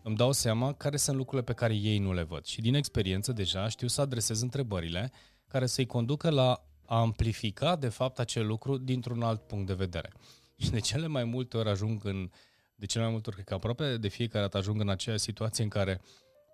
îmi 0.04 0.16
dau 0.16 0.32
seama 0.32 0.74
care 0.74 0.98
sunt 0.98 1.18
lucrurile 1.18 1.44
pe 1.44 1.54
care 1.54 1.74
ei 1.74 1.98
nu 1.98 2.14
le 2.14 2.24
văd. 2.24 2.46
Și 2.46 2.62
din 2.62 2.74
experiență 2.74 3.32
deja 3.32 3.68
știu 3.68 3.88
să 3.88 4.02
adresez 4.02 4.42
întrebările 4.42 5.12
care 5.48 5.66
să-i 5.66 5.86
conducă 5.86 6.30
la 6.30 6.62
a 6.88 7.00
amplifica, 7.00 7.76
de 7.76 7.90
fapt, 7.90 8.20
acel 8.20 8.46
lucru 8.46 8.78
dintr-un 8.78 9.22
alt 9.22 9.42
punct 9.42 9.68
de 9.68 9.74
vedere. 9.74 10.12
Și 10.56 10.70
de 10.70 10.80
cele 10.80 11.08
mai 11.08 11.24
multe 11.24 11.58
ori 11.58 11.70
ajung 11.70 12.06
în, 12.06 12.30
de 12.76 12.86
cele 12.86 13.04
mai 13.04 13.12
multe 13.12 13.30
ori, 13.30 13.36
cred 13.36 13.48
că 13.48 13.54
aproape 13.54 13.98
de 13.98 14.08
fiecare 14.08 14.44
dată 14.44 14.58
ajung 14.58 14.82
în 14.82 14.90
aceea 14.90 15.18
situație 15.18 15.64
în 15.64 15.70
care, 15.70 16.02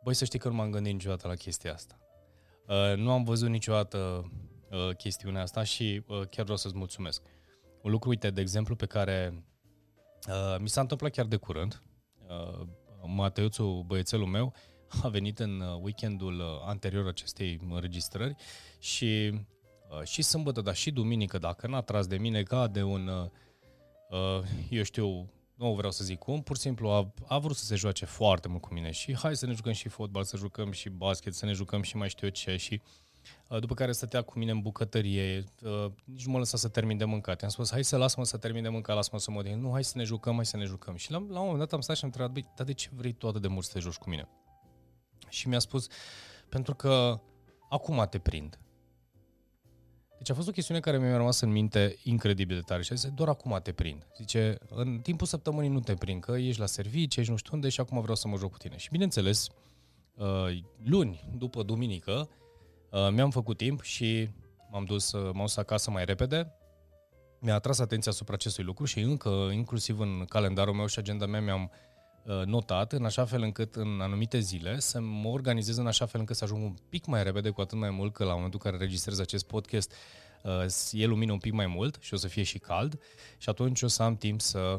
băi, 0.03 0.13
să 0.13 0.25
știi 0.25 0.39
că 0.39 0.48
nu 0.48 0.55
m-am 0.55 0.72
gândit 0.72 0.93
niciodată 0.93 1.27
la 1.27 1.36
chestia 1.36 1.74
asta. 1.74 1.98
Uh, 2.67 2.98
nu 2.98 3.12
am 3.12 3.24
văzut 3.24 3.50
niciodată 3.50 4.31
uh, 4.69 4.95
chestiunea 4.95 5.41
asta 5.41 5.63
și 5.63 6.03
uh, 6.07 6.22
chiar 6.29 6.43
vreau 6.43 6.57
să-ți 6.57 6.77
mulțumesc. 6.77 7.22
Un 7.83 7.91
lucru, 7.91 8.09
uite, 8.09 8.29
de 8.29 8.41
exemplu, 8.41 8.75
pe 8.75 8.85
care 8.85 9.43
uh, 10.27 10.55
mi 10.59 10.69
s-a 10.69 10.81
întâmplat 10.81 11.11
chiar 11.11 11.25
de 11.25 11.35
curând. 11.35 11.81
Uh, 12.27 12.67
Mateuțu, 13.05 13.83
băiețelul 13.87 14.27
meu, 14.27 14.53
a 15.03 15.07
venit 15.07 15.39
în 15.39 15.59
uh, 15.59 15.79
weekendul 15.81 16.39
uh, 16.39 16.45
anterior 16.65 17.07
acestei 17.07 17.59
înregistrări 17.69 18.35
și 18.79 19.41
și 20.03 20.21
sâmbătă, 20.21 20.61
dar 20.61 20.75
și 20.75 20.91
duminică, 20.91 21.37
dacă 21.37 21.67
n-a 21.67 21.81
tras 21.81 22.07
de 22.07 22.17
mine 22.17 22.43
ca 22.43 22.67
de 22.67 22.83
un, 22.83 23.31
eu 24.69 24.83
știu, 24.83 25.31
nu 25.55 25.73
vreau 25.73 25.91
să 25.91 26.03
zic 26.03 26.19
cum, 26.19 26.41
pur 26.41 26.55
și 26.55 26.61
simplu 26.61 26.89
a, 26.89 27.13
a 27.27 27.39
vrut 27.39 27.55
să 27.55 27.65
se 27.65 27.75
joace 27.75 28.05
foarte 28.05 28.47
mult 28.47 28.61
cu 28.61 28.73
mine 28.73 28.91
și 28.91 29.15
hai 29.17 29.35
să 29.35 29.45
ne 29.45 29.53
jucăm 29.53 29.71
și 29.71 29.89
fotbal, 29.89 30.23
să 30.23 30.37
jucăm 30.37 30.71
și 30.71 30.89
basket, 30.89 31.33
să 31.33 31.45
ne 31.45 31.53
jucăm 31.53 31.81
și 31.81 31.95
mai 31.95 32.09
știu 32.09 32.27
eu 32.27 32.33
ce 32.33 32.55
și 32.57 32.81
după 33.60 33.74
care 33.74 33.92
stătea 33.92 34.22
cu 34.22 34.39
mine 34.39 34.51
în 34.51 34.62
bucătărie, 34.62 35.44
nici 36.03 36.25
nu 36.25 36.32
mă 36.32 36.38
lăsa 36.38 36.58
să 36.58 36.68
termin 36.68 36.98
de 36.98 37.06
mâncat. 37.06 37.42
I-am 37.42 37.50
spus, 37.50 37.72
hai 37.72 37.84
să 37.84 37.98
las-mă 37.98 38.25
să 38.25 38.38
termin 38.38 38.63
de 38.63 38.70
mâncat, 38.70 38.96
lasă-mă 38.96 39.20
să 39.20 39.32
mă 39.32 39.39
odin. 39.39 39.60
Nu, 39.60 39.72
hai 39.72 39.84
să 39.84 39.98
ne 39.98 40.03
jucăm, 40.03 40.36
hai 40.36 40.46
să 40.46 40.58
ne 40.58 40.65
jucăm. 40.65 40.96
Și 40.96 41.12
la, 41.12 41.18
la 41.18 41.39
un 41.39 41.46
moment 41.46 41.60
dat 41.60 41.74
am 41.74 41.82
stat 41.82 41.96
și 41.96 42.03
am 42.03 42.10
întrebat, 42.10 42.34
băi, 42.34 42.51
dar 42.56 42.65
de 42.65 42.74
ce 42.74 42.89
vrei 42.94 43.12
tu 43.12 43.27
atât 43.27 43.42
de 43.42 43.48
mult 43.48 43.65
să 43.65 43.72
te 43.74 43.80
joci 43.80 43.96
cu 43.96 44.10
mine? 44.10 44.30
Și 45.30 45.48
mi-a 45.48 45.60
spus, 45.60 45.88
pentru 46.50 46.75
că 46.75 47.22
acum 47.70 48.08
te 48.10 48.20
prind. 48.20 48.58
Deci 50.18 50.30
a 50.30 50.34
fost 50.34 50.48
o 50.48 50.51
chestiune 50.51 50.80
care 50.80 50.98
mi-a 50.98 51.18
rămas 51.18 51.39
în 51.39 51.51
minte 51.51 51.98
incredibil 52.03 52.56
de 52.56 52.62
tare 52.62 52.82
și 52.82 52.92
a 52.92 52.96
zis, 52.96 53.10
doar 53.10 53.30
acum 53.30 53.60
te 53.63 53.72
prind. 53.72 54.08
Zice, 54.18 54.58
în 54.70 55.00
timpul 55.00 55.27
săptămânii 55.27 55.70
nu 55.70 55.80
te 55.80 55.94
prind, 55.94 56.22
că 56.22 56.32
ești 56.32 56.60
la 56.60 56.65
serviciu, 56.65 57.20
ești 57.20 57.32
nu 57.32 57.38
știu 57.38 57.51
unde 57.53 57.70
și 57.70 57.80
acum 57.80 58.01
vreau 58.01 58.15
să 58.15 58.27
mă 58.27 58.38
joc 58.38 58.51
cu 58.51 58.58
tine. 58.58 58.77
Și 58.77 58.89
bineînțeles, 58.92 59.48
uh, 60.15 60.58
luni 60.84 61.30
după 61.38 61.63
duminică, 61.63 62.12
uh, 62.12 62.42
mi-am 63.12 63.29
făcut 63.29 63.57
timp 63.57 63.81
și 63.81 64.29
m-am 64.71 64.83
dus, 64.83 65.12
m-am 65.12 65.33
dus 65.33 65.57
acasă 65.57 65.91
mai 65.91 66.05
repede, 66.05 66.53
mi-a 67.43 67.53
atras 67.53 67.79
atenția 67.79 68.12
asupra 68.12 68.33
acestui 68.33 68.63
lucru 68.63 68.85
și 68.85 69.00
încă, 69.00 69.29
inclusiv 69.53 70.00
în 70.00 70.25
calendarul 70.29 70.73
meu 70.73 70.85
și 70.85 71.00
agenda 71.00 71.25
mea, 71.25 71.41
mi-am 71.41 71.71
uh, 72.23 72.41
notat 72.45 72.91
în 72.91 73.05
așa 73.05 73.25
fel 73.25 73.41
încât 73.41 73.75
în 73.75 74.00
anumite 74.01 74.39
zile 74.39 74.79
să 74.79 75.00
mă 75.00 75.27
organizez 75.27 75.77
în 75.77 75.88
așa 75.88 76.05
fel 76.05 76.19
încât 76.19 76.35
să 76.35 76.43
ajung 76.43 76.63
un 76.63 76.75
pic 76.89 77.05
mai 77.05 77.23
repede, 77.23 77.50
cu 77.50 77.62
atât 77.62 77.77
mai 77.77 77.89
mult 77.89 78.13
că 78.13 78.23
la 78.23 78.33
momentul 78.33 78.59
în 78.63 78.71
care 78.71 78.83
registrez 78.83 79.19
acest 79.19 79.47
podcast 79.47 79.93
uh, 80.43 80.65
e 80.91 81.05
lumină 81.05 81.31
un 81.31 81.38
pic 81.38 81.53
mai 81.53 81.67
mult 81.67 81.97
și 82.00 82.13
o 82.13 82.17
să 82.17 82.27
fie 82.27 82.43
și 82.43 82.59
cald 82.59 83.00
și 83.38 83.50
atunci 83.50 83.81
o 83.81 83.88
să 83.88 84.03
am 84.03 84.15
timp 84.15 84.41
să 84.41 84.75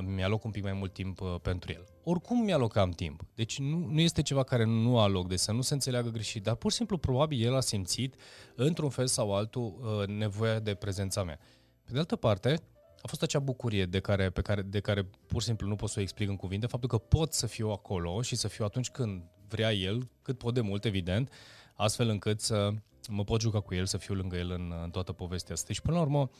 mi-aloc 0.00 0.44
un 0.44 0.50
pic 0.50 0.62
mai 0.62 0.72
mult 0.72 0.92
timp 0.92 1.20
uh, 1.20 1.34
pentru 1.42 1.72
el. 1.72 1.84
Oricum 2.04 2.44
mi-alocam 2.44 2.90
timp, 2.90 3.22
deci 3.34 3.58
nu, 3.58 3.86
nu 3.90 4.00
este 4.00 4.22
ceva 4.22 4.42
care 4.42 4.64
nu 4.64 4.98
aloc, 4.98 5.28
de 5.28 5.36
să 5.36 5.52
nu 5.52 5.60
se 5.60 5.74
înțeleagă 5.74 6.08
greșit, 6.08 6.42
dar 6.42 6.54
pur 6.54 6.70
și 6.70 6.76
simplu 6.76 6.98
probabil 6.98 7.44
el 7.46 7.54
a 7.54 7.60
simțit 7.60 8.14
într-un 8.54 8.88
fel 8.88 9.06
sau 9.06 9.34
altul 9.34 10.04
nevoia 10.08 10.58
de 10.58 10.74
prezența 10.74 11.22
mea. 11.22 11.38
Pe 11.84 11.92
de 11.92 11.98
altă 11.98 12.16
parte, 12.16 12.62
a 13.02 13.06
fost 13.08 13.22
acea 13.22 13.38
bucurie 13.38 13.86
de 13.86 14.00
care, 14.00 14.30
pe 14.30 14.40
care, 14.40 14.62
de 14.62 14.80
care 14.80 15.08
pur 15.26 15.40
și 15.40 15.46
simplu 15.46 15.66
nu 15.66 15.76
pot 15.76 15.88
să 15.88 15.98
o 15.98 16.02
explic 16.02 16.28
în 16.28 16.36
cuvinte, 16.36 16.66
faptul 16.66 16.88
că 16.88 16.98
pot 16.98 17.32
să 17.32 17.46
fiu 17.46 17.68
acolo 17.68 18.22
și 18.22 18.36
să 18.36 18.48
fiu 18.48 18.64
atunci 18.64 18.90
când 18.90 19.22
vrea 19.48 19.72
el, 19.72 20.10
cât 20.22 20.38
pot 20.38 20.54
de 20.54 20.60
mult, 20.60 20.84
evident, 20.84 21.32
astfel 21.74 22.08
încât 22.08 22.40
să 22.40 22.70
mă 23.08 23.24
pot 23.24 23.40
juca 23.40 23.60
cu 23.60 23.74
el, 23.74 23.86
să 23.86 23.96
fiu 23.96 24.14
lângă 24.14 24.36
el 24.36 24.50
în, 24.50 24.72
în 24.82 24.90
toată 24.90 25.12
povestea 25.12 25.54
asta. 25.54 25.72
Și 25.72 25.82
până 25.82 25.96
la 25.96 26.02
urmă, 26.02 26.30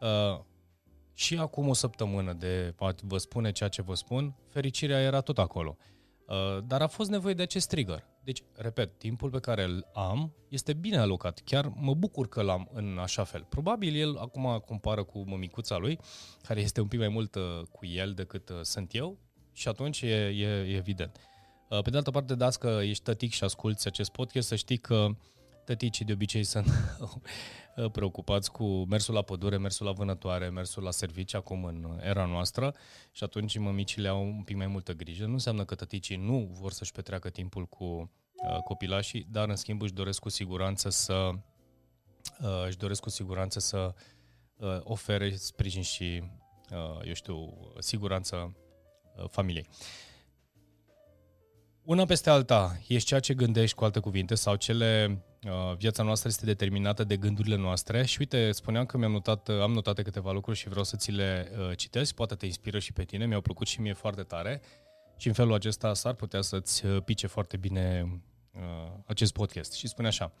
uh, 0.00 0.40
și 1.18 1.38
acum 1.38 1.68
o 1.68 1.72
săptămână 1.72 2.32
de 2.32 2.74
vă 3.02 3.18
spune 3.18 3.52
ceea 3.52 3.68
ce 3.68 3.82
vă 3.82 3.94
spun, 3.94 4.34
fericirea 4.48 5.00
era 5.00 5.20
tot 5.20 5.38
acolo. 5.38 5.76
Uh, 6.26 6.64
dar 6.66 6.82
a 6.82 6.86
fost 6.86 7.10
nevoie 7.10 7.34
de 7.34 7.42
acest 7.42 7.68
trigger. 7.68 8.06
Deci, 8.24 8.42
repet, 8.54 8.98
timpul 8.98 9.30
pe 9.30 9.38
care 9.38 9.64
îl 9.64 9.86
am 9.94 10.32
este 10.48 10.72
bine 10.72 10.98
alocat. 10.98 11.40
Chiar 11.44 11.72
mă 11.74 11.94
bucur 11.94 12.28
că 12.28 12.42
l-am 12.42 12.68
în 12.72 12.98
așa 13.00 13.24
fel. 13.24 13.46
Probabil 13.48 13.96
el 13.96 14.16
acum 14.16 14.62
compară 14.66 15.04
cu 15.04 15.24
mămicuța 15.26 15.76
lui, 15.76 15.98
care 16.42 16.60
este 16.60 16.80
un 16.80 16.88
pic 16.88 16.98
mai 16.98 17.08
mult 17.08 17.34
uh, 17.34 17.60
cu 17.72 17.86
el 17.86 18.12
decât 18.12 18.48
uh, 18.48 18.60
sunt 18.62 18.94
eu 18.94 19.18
și 19.52 19.68
atunci 19.68 20.00
e, 20.00 20.06
e, 20.06 20.46
e 20.46 20.76
evident. 20.76 21.16
Uh, 21.68 21.82
pe 21.82 21.90
de 21.90 21.96
altă 21.96 22.10
parte, 22.10 22.34
dacă 22.34 22.80
ești 22.82 23.02
tătic 23.02 23.32
și 23.32 23.44
asculti 23.44 23.86
acest 23.86 24.10
podcast, 24.10 24.48
să 24.48 24.54
știi 24.54 24.78
că 24.78 25.08
tăticii 25.66 26.04
de 26.04 26.12
obicei 26.12 26.44
sunt 26.44 26.66
preocupați 27.92 28.52
cu 28.52 28.64
mersul 28.64 29.14
la 29.14 29.22
pădure, 29.22 29.58
mersul 29.58 29.86
la 29.86 29.92
vânătoare, 29.92 30.48
mersul 30.48 30.82
la 30.82 30.90
servici 30.90 31.34
acum 31.34 31.64
în 31.64 32.00
era 32.02 32.24
noastră 32.24 32.74
și 33.12 33.24
atunci 33.24 33.58
mămicile 33.58 34.08
au 34.08 34.22
un 34.22 34.42
pic 34.42 34.56
mai 34.56 34.66
multă 34.66 34.92
grijă. 34.92 35.26
Nu 35.26 35.32
înseamnă 35.32 35.64
că 35.64 35.74
tăticii 35.74 36.16
nu 36.16 36.48
vor 36.52 36.72
să-și 36.72 36.92
petreacă 36.92 37.30
timpul 37.30 37.66
cu 37.66 37.84
uh, 37.84 38.58
copilașii, 38.64 39.26
dar 39.30 39.48
în 39.48 39.56
schimb 39.56 39.82
își 39.82 39.92
doresc 39.92 40.20
cu 40.20 40.28
siguranță 40.28 40.88
să 40.88 41.30
uh, 42.40 42.66
își 42.66 42.76
doresc 42.76 43.00
cu 43.00 43.10
siguranță 43.10 43.58
să 43.58 43.94
uh, 44.56 44.78
ofere 44.82 45.34
sprijin 45.34 45.82
și, 45.82 46.22
uh, 46.70 47.06
eu 47.06 47.12
știu, 47.12 47.52
siguranță 47.78 48.56
uh, 49.16 49.24
familiei. 49.28 49.68
Una 51.82 52.04
peste 52.04 52.30
alta, 52.30 52.80
ești 52.88 53.08
ceea 53.08 53.20
ce 53.20 53.34
gândești 53.34 53.76
cu 53.76 53.84
alte 53.84 54.00
cuvinte 54.00 54.34
sau 54.34 54.56
cele 54.56 55.20
Uh, 55.20 55.25
viața 55.76 56.02
noastră 56.02 56.28
este 56.28 56.44
determinată 56.44 57.04
de 57.04 57.16
gândurile 57.16 57.56
noastre 57.56 58.04
și 58.04 58.16
uite, 58.20 58.52
spuneam 58.52 58.86
că 58.86 58.98
mi-am 58.98 59.12
notat, 59.12 59.48
uh, 59.48 59.60
am 59.60 59.72
notate 59.72 60.02
câteva 60.02 60.32
lucruri 60.32 60.58
și 60.58 60.68
vreau 60.68 60.84
să 60.84 60.96
ți 60.96 61.10
le 61.10 61.52
uh, 61.58 61.76
citesc, 61.76 62.14
poate 62.14 62.34
te 62.34 62.46
inspiră 62.46 62.78
și 62.78 62.92
pe 62.92 63.04
tine, 63.04 63.26
mi-au 63.26 63.40
plăcut 63.40 63.66
și 63.66 63.80
mie 63.80 63.92
foarte 63.92 64.22
tare 64.22 64.60
și 65.16 65.26
în 65.26 65.32
felul 65.32 65.52
acesta 65.52 65.94
s-ar 65.94 66.14
putea 66.14 66.40
să-ți 66.40 66.86
pice 66.86 67.26
foarte 67.26 67.56
bine 67.56 68.08
acest 69.06 69.32
podcast. 69.32 69.72
Și 69.72 69.86
spune 69.86 70.08
așa, 70.08 70.32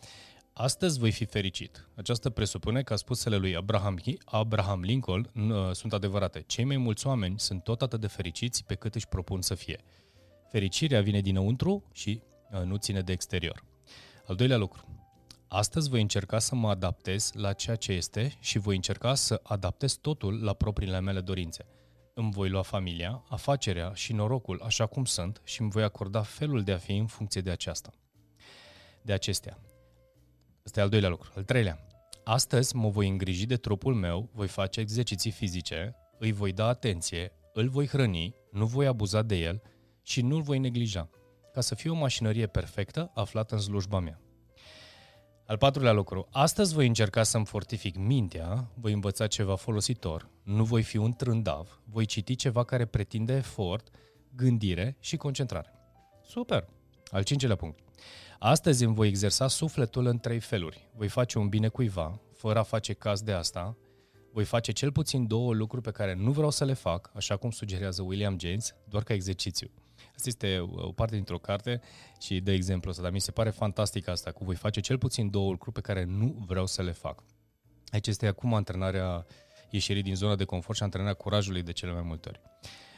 Astăzi 0.52 0.98
voi 0.98 1.10
fi 1.10 1.24
fericit. 1.24 1.88
Aceasta 1.94 2.30
presupune 2.30 2.82
că 2.82 2.96
spusele 2.96 3.36
lui 3.36 3.56
Abraham, 3.56 3.98
Abraham 4.24 4.80
Lincoln 4.80 5.30
sunt 5.72 5.92
adevărate. 5.92 6.44
Cei 6.46 6.64
mai 6.64 6.76
mulți 6.76 7.06
oameni 7.06 7.40
sunt 7.40 7.64
tot 7.64 7.82
atât 7.82 8.00
de 8.00 8.06
fericiți 8.06 8.64
pe 8.64 8.74
cât 8.74 8.94
își 8.94 9.08
propun 9.08 9.42
să 9.42 9.54
fie. 9.54 9.80
Fericirea 10.50 11.02
vine 11.02 11.20
dinăuntru 11.20 11.84
și 11.92 12.22
nu 12.64 12.76
ține 12.76 13.00
de 13.00 13.12
exterior. 13.12 13.64
Al 14.26 14.34
doilea 14.34 14.56
lucru. 14.56 14.84
Astăzi 15.48 15.88
voi 15.88 16.00
încerca 16.00 16.38
să 16.38 16.54
mă 16.54 16.68
adaptez 16.68 17.30
la 17.34 17.52
ceea 17.52 17.76
ce 17.76 17.92
este 17.92 18.36
și 18.40 18.58
voi 18.58 18.74
încerca 18.74 19.14
să 19.14 19.40
adaptez 19.42 19.92
totul 19.92 20.44
la 20.44 20.52
propriile 20.52 21.00
mele 21.00 21.20
dorințe. 21.20 21.66
Îmi 22.14 22.32
voi 22.32 22.48
lua 22.48 22.62
familia, 22.62 23.24
afacerea 23.28 23.92
și 23.94 24.12
norocul 24.12 24.60
așa 24.64 24.86
cum 24.86 25.04
sunt 25.04 25.40
și 25.44 25.60
îmi 25.60 25.70
voi 25.70 25.82
acorda 25.82 26.22
felul 26.22 26.62
de 26.62 26.72
a 26.72 26.76
fi 26.76 26.96
în 26.96 27.06
funcție 27.06 27.40
de 27.40 27.50
aceasta. 27.50 27.90
De 29.02 29.12
acestea. 29.12 29.58
Ăsta 30.64 30.80
e 30.80 30.82
al 30.82 30.88
doilea 30.88 31.08
lucru. 31.08 31.32
Al 31.36 31.44
treilea. 31.44 31.86
Astăzi 32.24 32.76
mă 32.76 32.88
voi 32.88 33.08
îngriji 33.08 33.46
de 33.46 33.56
trupul 33.56 33.94
meu, 33.94 34.30
voi 34.32 34.48
face 34.48 34.80
exerciții 34.80 35.30
fizice, 35.30 35.94
îi 36.18 36.32
voi 36.32 36.52
da 36.52 36.66
atenție, 36.66 37.32
îl 37.52 37.68
voi 37.68 37.86
hrăni, 37.86 38.34
nu 38.50 38.66
voi 38.66 38.86
abuza 38.86 39.22
de 39.22 39.36
el 39.36 39.62
și 40.02 40.22
nu-l 40.22 40.42
voi 40.42 40.58
neglija 40.58 41.10
ca 41.56 41.62
să 41.62 41.74
fie 41.74 41.90
o 41.90 41.94
mașinărie 41.94 42.46
perfectă 42.46 43.10
aflată 43.14 43.54
în 43.54 43.60
slujba 43.60 43.98
mea. 43.98 44.20
Al 45.46 45.56
patrulea 45.56 45.92
lucru. 45.92 46.28
Astăzi 46.30 46.74
voi 46.74 46.86
încerca 46.86 47.22
să-mi 47.22 47.44
fortific 47.44 47.96
mintea, 47.96 48.70
voi 48.74 48.92
învăța 48.92 49.26
ceva 49.26 49.54
folositor, 49.54 50.30
nu 50.42 50.64
voi 50.64 50.82
fi 50.82 50.96
un 50.96 51.12
trândav, 51.12 51.80
voi 51.84 52.04
citi 52.04 52.34
ceva 52.34 52.64
care 52.64 52.84
pretinde 52.84 53.32
efort, 53.32 53.88
gândire 54.34 54.96
și 55.00 55.16
concentrare. 55.16 55.72
Super! 56.26 56.68
Al 57.10 57.22
cincilea 57.22 57.56
punct. 57.56 57.78
Astăzi 58.38 58.84
îmi 58.84 58.94
voi 58.94 59.08
exersa 59.08 59.48
sufletul 59.48 60.06
în 60.06 60.18
trei 60.18 60.40
feluri. 60.40 60.88
Voi 60.94 61.08
face 61.08 61.38
un 61.38 61.48
bine 61.48 61.68
cuiva, 61.68 62.20
fără 62.34 62.58
a 62.58 62.62
face 62.62 62.92
caz 62.92 63.22
de 63.22 63.32
asta, 63.32 63.76
voi 64.32 64.44
face 64.44 64.72
cel 64.72 64.92
puțin 64.92 65.26
două 65.26 65.54
lucruri 65.54 65.82
pe 65.82 65.90
care 65.90 66.14
nu 66.14 66.30
vreau 66.30 66.50
să 66.50 66.64
le 66.64 66.74
fac, 66.74 67.10
așa 67.14 67.36
cum 67.36 67.50
sugerează 67.50 68.02
William 68.02 68.38
James, 68.38 68.74
doar 68.88 69.02
ca 69.02 69.14
exercițiu. 69.14 69.70
Asta 70.16 70.28
este 70.28 70.58
o 70.60 70.92
parte 70.92 71.14
dintr-o 71.14 71.38
carte 71.38 71.80
și 72.20 72.40
de 72.40 72.52
exemplu 72.52 72.90
ăsta, 72.90 73.02
dar 73.02 73.12
mi 73.12 73.20
se 73.20 73.30
pare 73.30 73.50
fantastic 73.50 74.08
asta, 74.08 74.32
cu 74.32 74.44
voi 74.44 74.54
face 74.54 74.80
cel 74.80 74.98
puțin 74.98 75.30
două 75.30 75.50
lucruri 75.50 75.74
pe 75.74 75.80
care 75.80 76.04
nu 76.04 76.44
vreau 76.46 76.66
să 76.66 76.82
le 76.82 76.92
fac. 76.92 77.22
Aici 77.90 78.06
este 78.06 78.26
acum 78.26 78.54
antrenarea 78.54 79.26
ieșirii 79.70 80.02
din 80.02 80.14
zona 80.14 80.36
de 80.36 80.44
confort 80.44 80.76
și 80.76 80.82
antrenarea 80.82 81.14
curajului 81.14 81.62
de 81.62 81.72
cele 81.72 81.92
mai 81.92 82.02
multe 82.02 82.28
ori. 82.28 82.40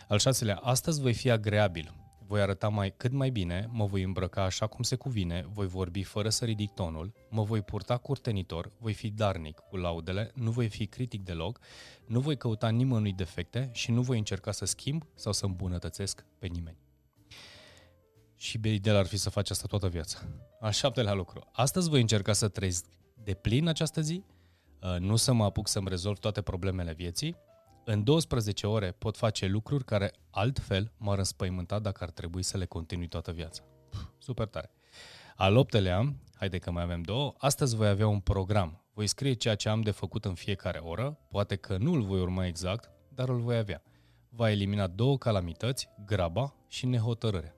Al 0.09 0.19
șaselea, 0.19 0.57
astăzi 0.57 1.01
voi 1.01 1.15
fi 1.15 1.31
agreabil, 1.31 1.95
voi 2.27 2.41
arăta 2.41 2.69
mai, 2.69 2.95
cât 2.97 3.13
mai 3.13 3.31
bine, 3.31 3.69
mă 3.71 3.87
voi 3.87 4.03
îmbrăca 4.03 4.43
așa 4.43 4.67
cum 4.67 4.83
se 4.83 4.97
cuvine, 4.97 5.47
voi 5.53 5.67
vorbi 5.67 6.03
fără 6.03 6.29
să 6.29 6.45
ridic 6.45 6.71
tonul, 6.71 7.13
mă 7.31 7.43
voi 7.43 7.63
purta 7.63 7.97
curtenitor, 7.97 8.73
voi 8.79 8.93
fi 8.93 9.11
darnic 9.11 9.59
cu 9.59 9.77
laudele, 9.77 10.31
nu 10.35 10.51
voi 10.51 10.69
fi 10.69 10.87
critic 10.87 11.23
deloc, 11.25 11.59
nu 12.07 12.21
voi 12.21 12.37
căuta 12.37 12.69
nimănui 12.69 13.13
defecte 13.13 13.71
și 13.73 13.91
nu 13.91 14.03
voi 14.03 14.19
încerca 14.19 14.53
să 14.53 14.65
schimb 14.65 15.07
sau 15.15 15.33
să 15.33 15.45
îmbunătățesc 15.45 16.25
pe 16.39 16.47
nimeni. 16.47 16.88
Și 18.41 18.61
ideal 18.63 18.97
ar 18.97 19.07
fi 19.07 19.17
să 19.17 19.31
faci 19.31 19.51
asta 19.51 19.67
toată 19.67 19.89
viața. 19.89 20.19
Al 20.61 20.73
șaptelea 20.73 21.13
lucru. 21.13 21.49
Astăzi 21.53 21.89
voi 21.89 22.01
încerca 22.01 22.33
să 22.33 22.49
trăiesc 22.49 22.85
de 23.15 23.35
plin 23.35 23.69
această 23.69 24.01
zi, 24.01 24.25
uh, 24.83 24.97
nu 24.99 25.17
să 25.17 25.33
mă 25.33 25.45
apuc 25.45 25.69
să-mi 25.69 25.89
rezolv 25.89 26.19
toate 26.19 26.43
problemele 26.43 26.93
vieții. 26.93 27.37
În 27.85 28.05
12 28.05 28.67
ore 28.67 28.91
pot 28.91 29.17
face 29.17 29.47
lucruri 29.47 29.85
care 29.85 30.13
altfel 30.31 30.93
m-ar 30.97 31.19
înspăimânta 31.19 31.79
dacă 31.79 32.05
ar 32.05 32.11
trebui 32.11 32.43
să 32.43 32.57
le 32.57 32.65
continui 32.65 33.09
toată 33.09 33.33
viața. 33.33 33.63
Super 34.19 34.47
tare. 34.47 34.71
Al 35.37 35.57
optelea, 35.57 36.15
haide 36.35 36.59
că 36.59 36.71
mai 36.71 36.83
avem 36.83 37.03
două, 37.03 37.35
astăzi 37.39 37.77
voi 37.77 37.89
avea 37.89 38.07
un 38.07 38.21
program. 38.21 38.85
Voi 38.95 39.07
scrie 39.07 39.33
ceea 39.33 39.55
ce 39.55 39.69
am 39.69 39.81
de 39.81 39.91
făcut 39.91 40.25
în 40.25 40.35
fiecare 40.35 40.79
oră, 40.79 41.19
poate 41.31 41.57
că 41.57 41.77
nu 41.77 41.93
îl 41.93 42.03
voi 42.03 42.21
urma 42.21 42.47
exact, 42.47 42.91
dar 43.09 43.29
îl 43.29 43.41
voi 43.41 43.57
avea. 43.57 43.83
Va 44.29 44.51
elimina 44.51 44.87
două 44.87 45.19
calamități, 45.19 45.89
graba 46.05 46.55
și 46.69 46.87
nehotărârea. 46.87 47.58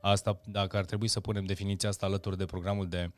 Asta, 0.00 0.40
dacă 0.46 0.76
ar 0.76 0.84
trebui 0.84 1.08
să 1.08 1.20
punem 1.20 1.44
definiția 1.44 1.88
asta 1.88 2.06
alături 2.06 2.36
de 2.36 2.44
programul 2.44 2.88
de 2.88 3.10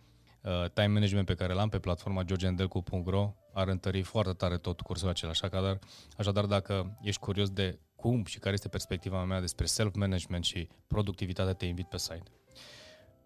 uh, 0.43 0.71
time 0.73 0.87
management 0.87 1.27
pe 1.27 1.35
care 1.35 1.53
l-am 1.53 1.69
pe 1.69 1.79
platforma 1.79 2.23
georgiandelcu.ro, 2.23 3.35
ar 3.53 3.69
întări 3.69 4.03
foarte 4.03 4.33
tare 4.33 4.57
tot 4.57 4.81
cursul 4.81 5.09
acela. 5.09 5.31
Așadar, 5.31 5.79
așadar, 6.17 6.47
dacă 6.47 6.99
ești 7.03 7.21
curios 7.21 7.51
de 7.51 7.79
cum 7.97 8.25
și 8.25 8.39
care 8.39 8.55
este 8.55 8.69
perspectiva 8.69 9.25
mea 9.25 9.41
despre 9.41 9.67
self-management 9.67 10.45
și 10.45 10.69
productivitate, 10.87 11.53
te 11.53 11.65
invit 11.65 11.89
pe 11.89 11.99
site. 11.99 12.31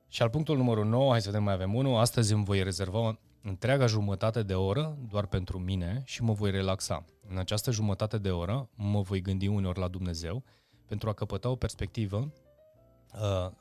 Și 0.09 0.23
al 0.23 0.31
punctul 0.31 0.57
numărul 0.57 0.85
9, 0.85 1.11
hai 1.11 1.21
să 1.21 1.29
vedem 1.29 1.45
mai 1.45 1.55
avem 1.55 1.75
unul, 1.75 1.97
astăzi 1.99 2.33
îmi 2.33 2.45
voi 2.45 2.63
rezerva 2.63 3.19
întreaga 3.43 3.87
jumătate 3.87 4.43
de 4.43 4.55
oră 4.55 4.99
doar 5.11 5.27
pentru 5.27 5.59
mine 5.59 6.03
și 6.05 6.23
mă 6.23 6.33
voi 6.33 6.51
relaxa. 6.51 7.05
În 7.29 7.39
această 7.39 7.71
jumătate 7.71 8.19
de 8.19 8.31
oră 8.31 8.69
mă 8.75 9.01
voi 9.01 9.21
gândi 9.21 9.47
uneori 9.47 9.79
la 9.79 9.89
Dumnezeu 9.89 10.45
pentru 10.87 11.09
a 11.09 11.13
căpăta 11.13 11.49
o 11.49 11.57
perspectivă 11.57 12.17
uh, 12.17 12.46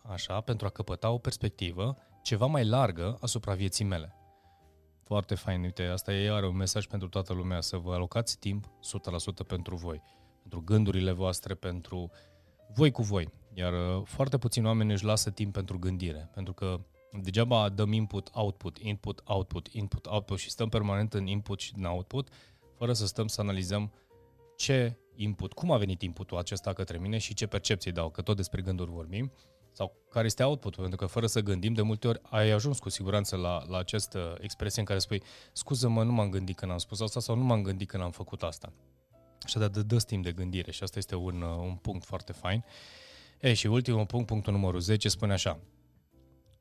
așa, 0.01 0.41
pentru 0.41 0.67
a 0.67 0.69
căpăta 0.69 1.09
o 1.09 1.17
perspectivă 1.17 1.97
ceva 2.21 2.45
mai 2.45 2.65
largă 2.65 3.17
asupra 3.21 3.53
vieții 3.53 3.85
mele. 3.85 4.15
Foarte 5.03 5.35
fain, 5.35 5.61
uite, 5.61 5.83
asta 5.83 6.13
e 6.13 6.23
iar 6.23 6.43
un 6.43 6.55
mesaj 6.55 6.85
pentru 6.85 7.07
toată 7.07 7.33
lumea, 7.33 7.61
să 7.61 7.77
vă 7.77 7.93
alocați 7.93 8.39
timp 8.39 8.65
100% 8.65 9.47
pentru 9.47 9.75
voi, 9.75 10.01
pentru 10.41 10.61
gândurile 10.61 11.11
voastre, 11.11 11.53
pentru 11.53 12.11
voi 12.73 12.91
cu 12.91 13.01
voi. 13.01 13.33
Iar 13.53 13.73
uh, 13.73 14.01
foarte 14.05 14.37
puțini 14.37 14.65
oameni 14.65 14.91
își 14.91 15.03
lasă 15.03 15.29
timp 15.31 15.53
pentru 15.53 15.79
gândire, 15.79 16.29
pentru 16.33 16.53
că 16.53 16.79
degeaba 17.21 17.69
dăm 17.69 17.91
input, 17.91 18.29
output, 18.33 18.77
input, 18.77 19.21
output, 19.23 19.67
input, 19.67 20.05
output 20.05 20.39
și 20.39 20.49
stăm 20.49 20.69
permanent 20.69 21.13
în 21.13 21.27
input 21.27 21.59
și 21.59 21.73
în 21.77 21.83
output, 21.83 22.29
fără 22.77 22.93
să 22.93 23.05
stăm 23.05 23.27
să 23.27 23.41
analizăm 23.41 23.91
ce 24.55 24.97
input, 25.15 25.53
cum 25.53 25.71
a 25.71 25.77
venit 25.77 26.01
inputul 26.01 26.37
acesta 26.37 26.73
către 26.73 26.97
mine 26.97 27.17
și 27.17 27.33
ce 27.33 27.47
percepții 27.47 27.91
dau, 27.91 28.09
că 28.09 28.21
tot 28.21 28.35
despre 28.35 28.61
gânduri 28.61 28.91
vorbim, 28.91 29.31
sau 29.71 29.95
care 30.09 30.25
este 30.25 30.43
outputul, 30.43 30.81
pentru 30.81 30.97
că 30.97 31.05
fără 31.05 31.27
să 31.27 31.39
gândim, 31.39 31.73
de 31.73 31.81
multe 31.81 32.07
ori 32.07 32.19
ai 32.23 32.49
ajuns 32.49 32.79
cu 32.79 32.89
siguranță 32.89 33.35
la, 33.35 33.63
la 33.67 33.77
această 33.77 34.37
expresie 34.39 34.79
în 34.79 34.87
care 34.87 34.99
spui, 34.99 35.21
scuză-mă, 35.53 36.03
nu 36.03 36.11
m-am 36.11 36.29
gândit 36.29 36.55
când 36.55 36.71
am 36.71 36.77
spus 36.77 37.01
asta 37.01 37.19
sau 37.19 37.35
nu 37.35 37.43
m-am 37.43 37.61
gândit 37.61 37.87
când 37.87 38.03
am 38.03 38.11
făcut 38.11 38.43
asta. 38.43 38.73
Și 39.45 39.57
de 39.57 39.67
dă 39.67 39.97
timp 39.97 40.23
de 40.23 40.31
gândire 40.31 40.71
și 40.71 40.83
asta 40.83 40.97
este 40.97 41.15
un, 41.15 41.41
un 41.41 41.75
punct 41.75 42.05
foarte 42.05 42.31
fain. 42.31 42.63
E, 43.39 43.53
și 43.53 43.67
ultimul 43.67 44.05
punct, 44.05 44.25
punctul 44.27 44.53
numărul 44.53 44.79
10, 44.79 45.09
spune 45.09 45.33
așa, 45.33 45.59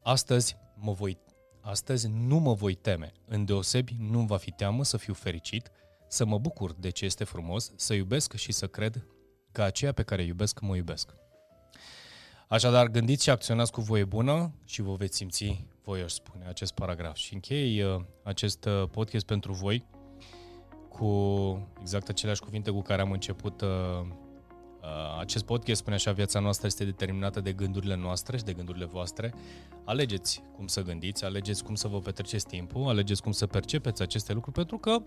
astăzi 0.03 0.57
mă 0.75 0.93
voi 0.93 1.19
Astăzi 1.67 2.09
nu 2.09 2.39
mă 2.39 2.55
voi 2.55 2.75
teme, 2.75 3.13
îndeosebi 3.27 3.97
nu 3.99 4.21
va 4.21 4.37
fi 4.37 4.51
teamă 4.51 4.85
să 4.85 4.97
fiu 4.97 5.13
fericit, 5.13 5.71
să 6.15 6.25
mă 6.25 6.39
bucur 6.39 6.73
de 6.73 6.91
ce 6.91 7.05
este 7.05 7.25
frumos, 7.25 7.73
să 7.77 7.95
iubesc 7.95 8.35
și 8.35 8.53
să 8.53 8.67
cred 8.67 9.07
că 9.53 9.63
aceea 9.63 9.93
pe 9.93 10.03
care 10.03 10.23
iubesc 10.23 10.61
mă 10.61 10.77
iubesc. 10.77 11.15
Așadar, 12.49 12.89
gândiți 12.89 13.23
și 13.23 13.31
acționați 13.31 13.73
cu 13.73 13.81
voie 13.81 14.05
bună 14.05 14.53
și 14.65 14.83
vă 14.83 14.95
veți 14.95 15.17
simți 15.17 15.67
voi, 15.85 16.01
aș 16.01 16.13
spune, 16.13 16.47
acest 16.49 16.73
paragraf. 16.75 17.17
Și 17.17 17.35
închei 17.35 17.83
uh, 17.83 18.01
acest 18.23 18.65
uh, 18.65 18.89
podcast 18.91 19.27
pentru 19.27 19.53
voi 19.53 19.87
cu 20.89 21.09
exact 21.81 22.09
aceleași 22.09 22.41
cuvinte 22.41 22.71
cu 22.71 22.83
care 22.83 23.03
am 23.03 23.11
început 23.11 23.61
uh, 23.61 23.69
uh, 24.81 25.19
acest 25.21 25.45
podcast. 25.45 25.81
Spune 25.81 25.95
așa, 25.95 26.13
viața 26.13 26.41
noastră 26.41 26.67
este 26.67 26.85
determinată 26.85 27.41
de 27.41 27.53
gândurile 27.53 27.97
noastre 27.97 28.37
și 28.37 28.45
de 28.45 28.53
gândurile 28.53 28.85
voastre. 28.85 29.35
Alegeți 29.85 30.43
cum 30.57 30.67
să 30.67 30.83
gândiți, 30.83 31.25
alegeți 31.25 31.65
cum 31.65 31.75
să 31.75 31.89
vă 31.89 31.99
petreceți 31.99 32.47
timpul, 32.47 32.89
alegeți 32.89 33.23
cum 33.23 33.33
să 33.33 33.47
percepeți 33.47 34.03
aceste 34.03 34.33
lucruri, 34.33 34.57
pentru 34.57 34.79
că 34.79 35.03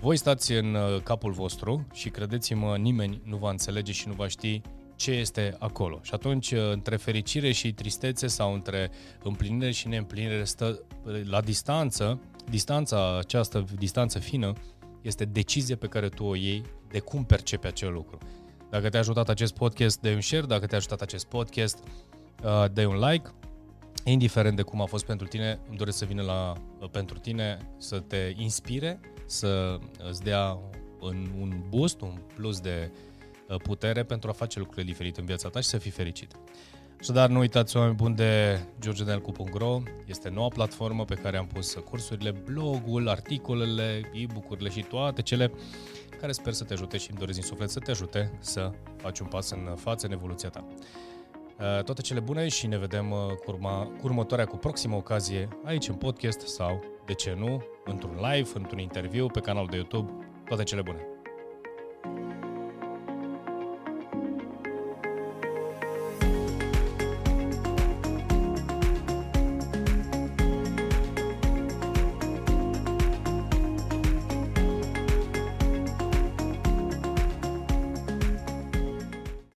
voi 0.00 0.16
stați 0.16 0.52
în 0.52 0.74
uh, 0.74 1.00
capul 1.02 1.32
vostru 1.32 1.86
și 1.92 2.08
credeți-mă, 2.08 2.76
nimeni 2.76 3.20
nu 3.24 3.36
va 3.36 3.50
înțelege 3.50 3.92
și 3.92 4.08
nu 4.08 4.14
va 4.14 4.28
ști 4.28 4.60
ce 4.96 5.10
este 5.10 5.56
acolo. 5.58 6.00
Și 6.02 6.14
atunci, 6.14 6.52
uh, 6.52 6.70
între 6.72 6.96
fericire 6.96 7.52
și 7.52 7.72
tristețe 7.72 8.26
sau 8.26 8.54
între 8.54 8.90
împlinire 9.22 9.70
și 9.70 9.88
neîmplinire 9.88 10.44
stă 10.44 10.82
uh, 11.04 11.20
la 11.24 11.40
distanță, 11.40 12.20
distanța 12.50 13.18
această, 13.18 13.64
distanță 13.78 14.18
fină, 14.18 14.52
este 15.02 15.24
decizie 15.24 15.74
pe 15.74 15.86
care 15.86 16.08
tu 16.08 16.24
o 16.24 16.34
iei 16.34 16.62
de 16.88 16.98
cum 16.98 17.24
percepi 17.24 17.66
acel 17.66 17.92
lucru. 17.92 18.18
Dacă 18.70 18.88
te-a 18.88 19.00
ajutat 19.00 19.28
acest 19.28 19.54
podcast, 19.54 20.00
dă 20.00 20.10
un 20.10 20.20
share, 20.20 20.46
dacă 20.46 20.66
te-a 20.66 20.78
ajutat 20.78 21.00
acest 21.00 21.26
podcast, 21.26 21.78
dă 22.72 22.86
un 22.86 22.98
like, 22.98 23.30
indiferent 24.04 24.56
de 24.56 24.62
cum 24.62 24.80
a 24.80 24.84
fost 24.84 25.04
pentru 25.04 25.26
tine, 25.26 25.60
îmi 25.68 25.76
doresc 25.76 25.98
să 25.98 26.04
vină 26.04 26.22
la, 26.22 26.52
pentru 26.90 27.18
tine 27.18 27.58
să 27.78 28.00
te 28.00 28.32
inspire, 28.36 29.00
să 29.28 29.78
îți 30.08 30.22
dea 30.22 30.58
un, 31.00 31.28
un 31.40 31.62
boost, 31.68 32.00
un 32.00 32.18
plus 32.34 32.60
de 32.60 32.90
uh, 33.48 33.56
putere 33.62 34.02
pentru 34.02 34.28
a 34.28 34.32
face 34.32 34.58
lucrurile 34.58 34.86
diferite 34.86 35.20
în 35.20 35.26
viața 35.26 35.48
ta 35.48 35.60
și 35.60 35.68
să 35.68 35.78
fii 35.78 35.90
fericit. 35.90 36.32
Așadar, 37.00 37.28
nu 37.28 37.38
uitați, 37.38 37.76
oameni 37.76 37.94
buni 37.94 38.14
de 38.14 38.60
georgedelcu.ro, 38.80 39.82
este 40.06 40.28
noua 40.28 40.48
platformă 40.48 41.04
pe 41.04 41.14
care 41.14 41.36
am 41.36 41.46
pus 41.46 41.74
cursurile, 41.74 42.30
blogul, 42.30 43.08
articolele, 43.08 44.10
e-book-urile 44.12 44.68
și 44.68 44.82
toate 44.82 45.22
cele 45.22 45.52
care 46.20 46.32
sper 46.32 46.52
să 46.52 46.64
te 46.64 46.72
ajute 46.72 46.96
și 46.96 47.10
îmi 47.10 47.18
doresc 47.18 47.38
din 47.38 47.48
suflet 47.48 47.70
să 47.70 47.78
te 47.78 47.90
ajute 47.90 48.32
să 48.40 48.70
faci 48.96 49.18
un 49.18 49.26
pas 49.26 49.50
în 49.50 49.74
față 49.76 50.06
în 50.06 50.12
evoluția 50.12 50.48
ta. 50.48 50.64
Uh, 51.58 51.82
toate 51.82 52.02
cele 52.02 52.20
bune 52.20 52.48
și 52.48 52.66
ne 52.66 52.78
vedem 52.78 53.10
uh, 53.10 53.18
cu, 53.18 53.50
urma, 53.50 53.82
cu 53.84 54.06
următoarea, 54.06 54.46
cu 54.46 54.56
proximă 54.56 54.96
ocazie 54.96 55.48
aici 55.64 55.88
în 55.88 55.94
podcast 55.94 56.40
sau, 56.40 56.84
de 57.06 57.14
ce 57.14 57.34
nu, 57.38 57.62
într-un 57.84 58.14
live, 58.32 58.50
într-un 58.54 58.78
interviu 58.78 59.26
pe 59.26 59.40
canalul 59.40 59.68
de 59.70 59.76
YouTube. 59.76 60.12
Toate 60.48 60.62
cele 60.62 60.82
bune! 60.82 61.17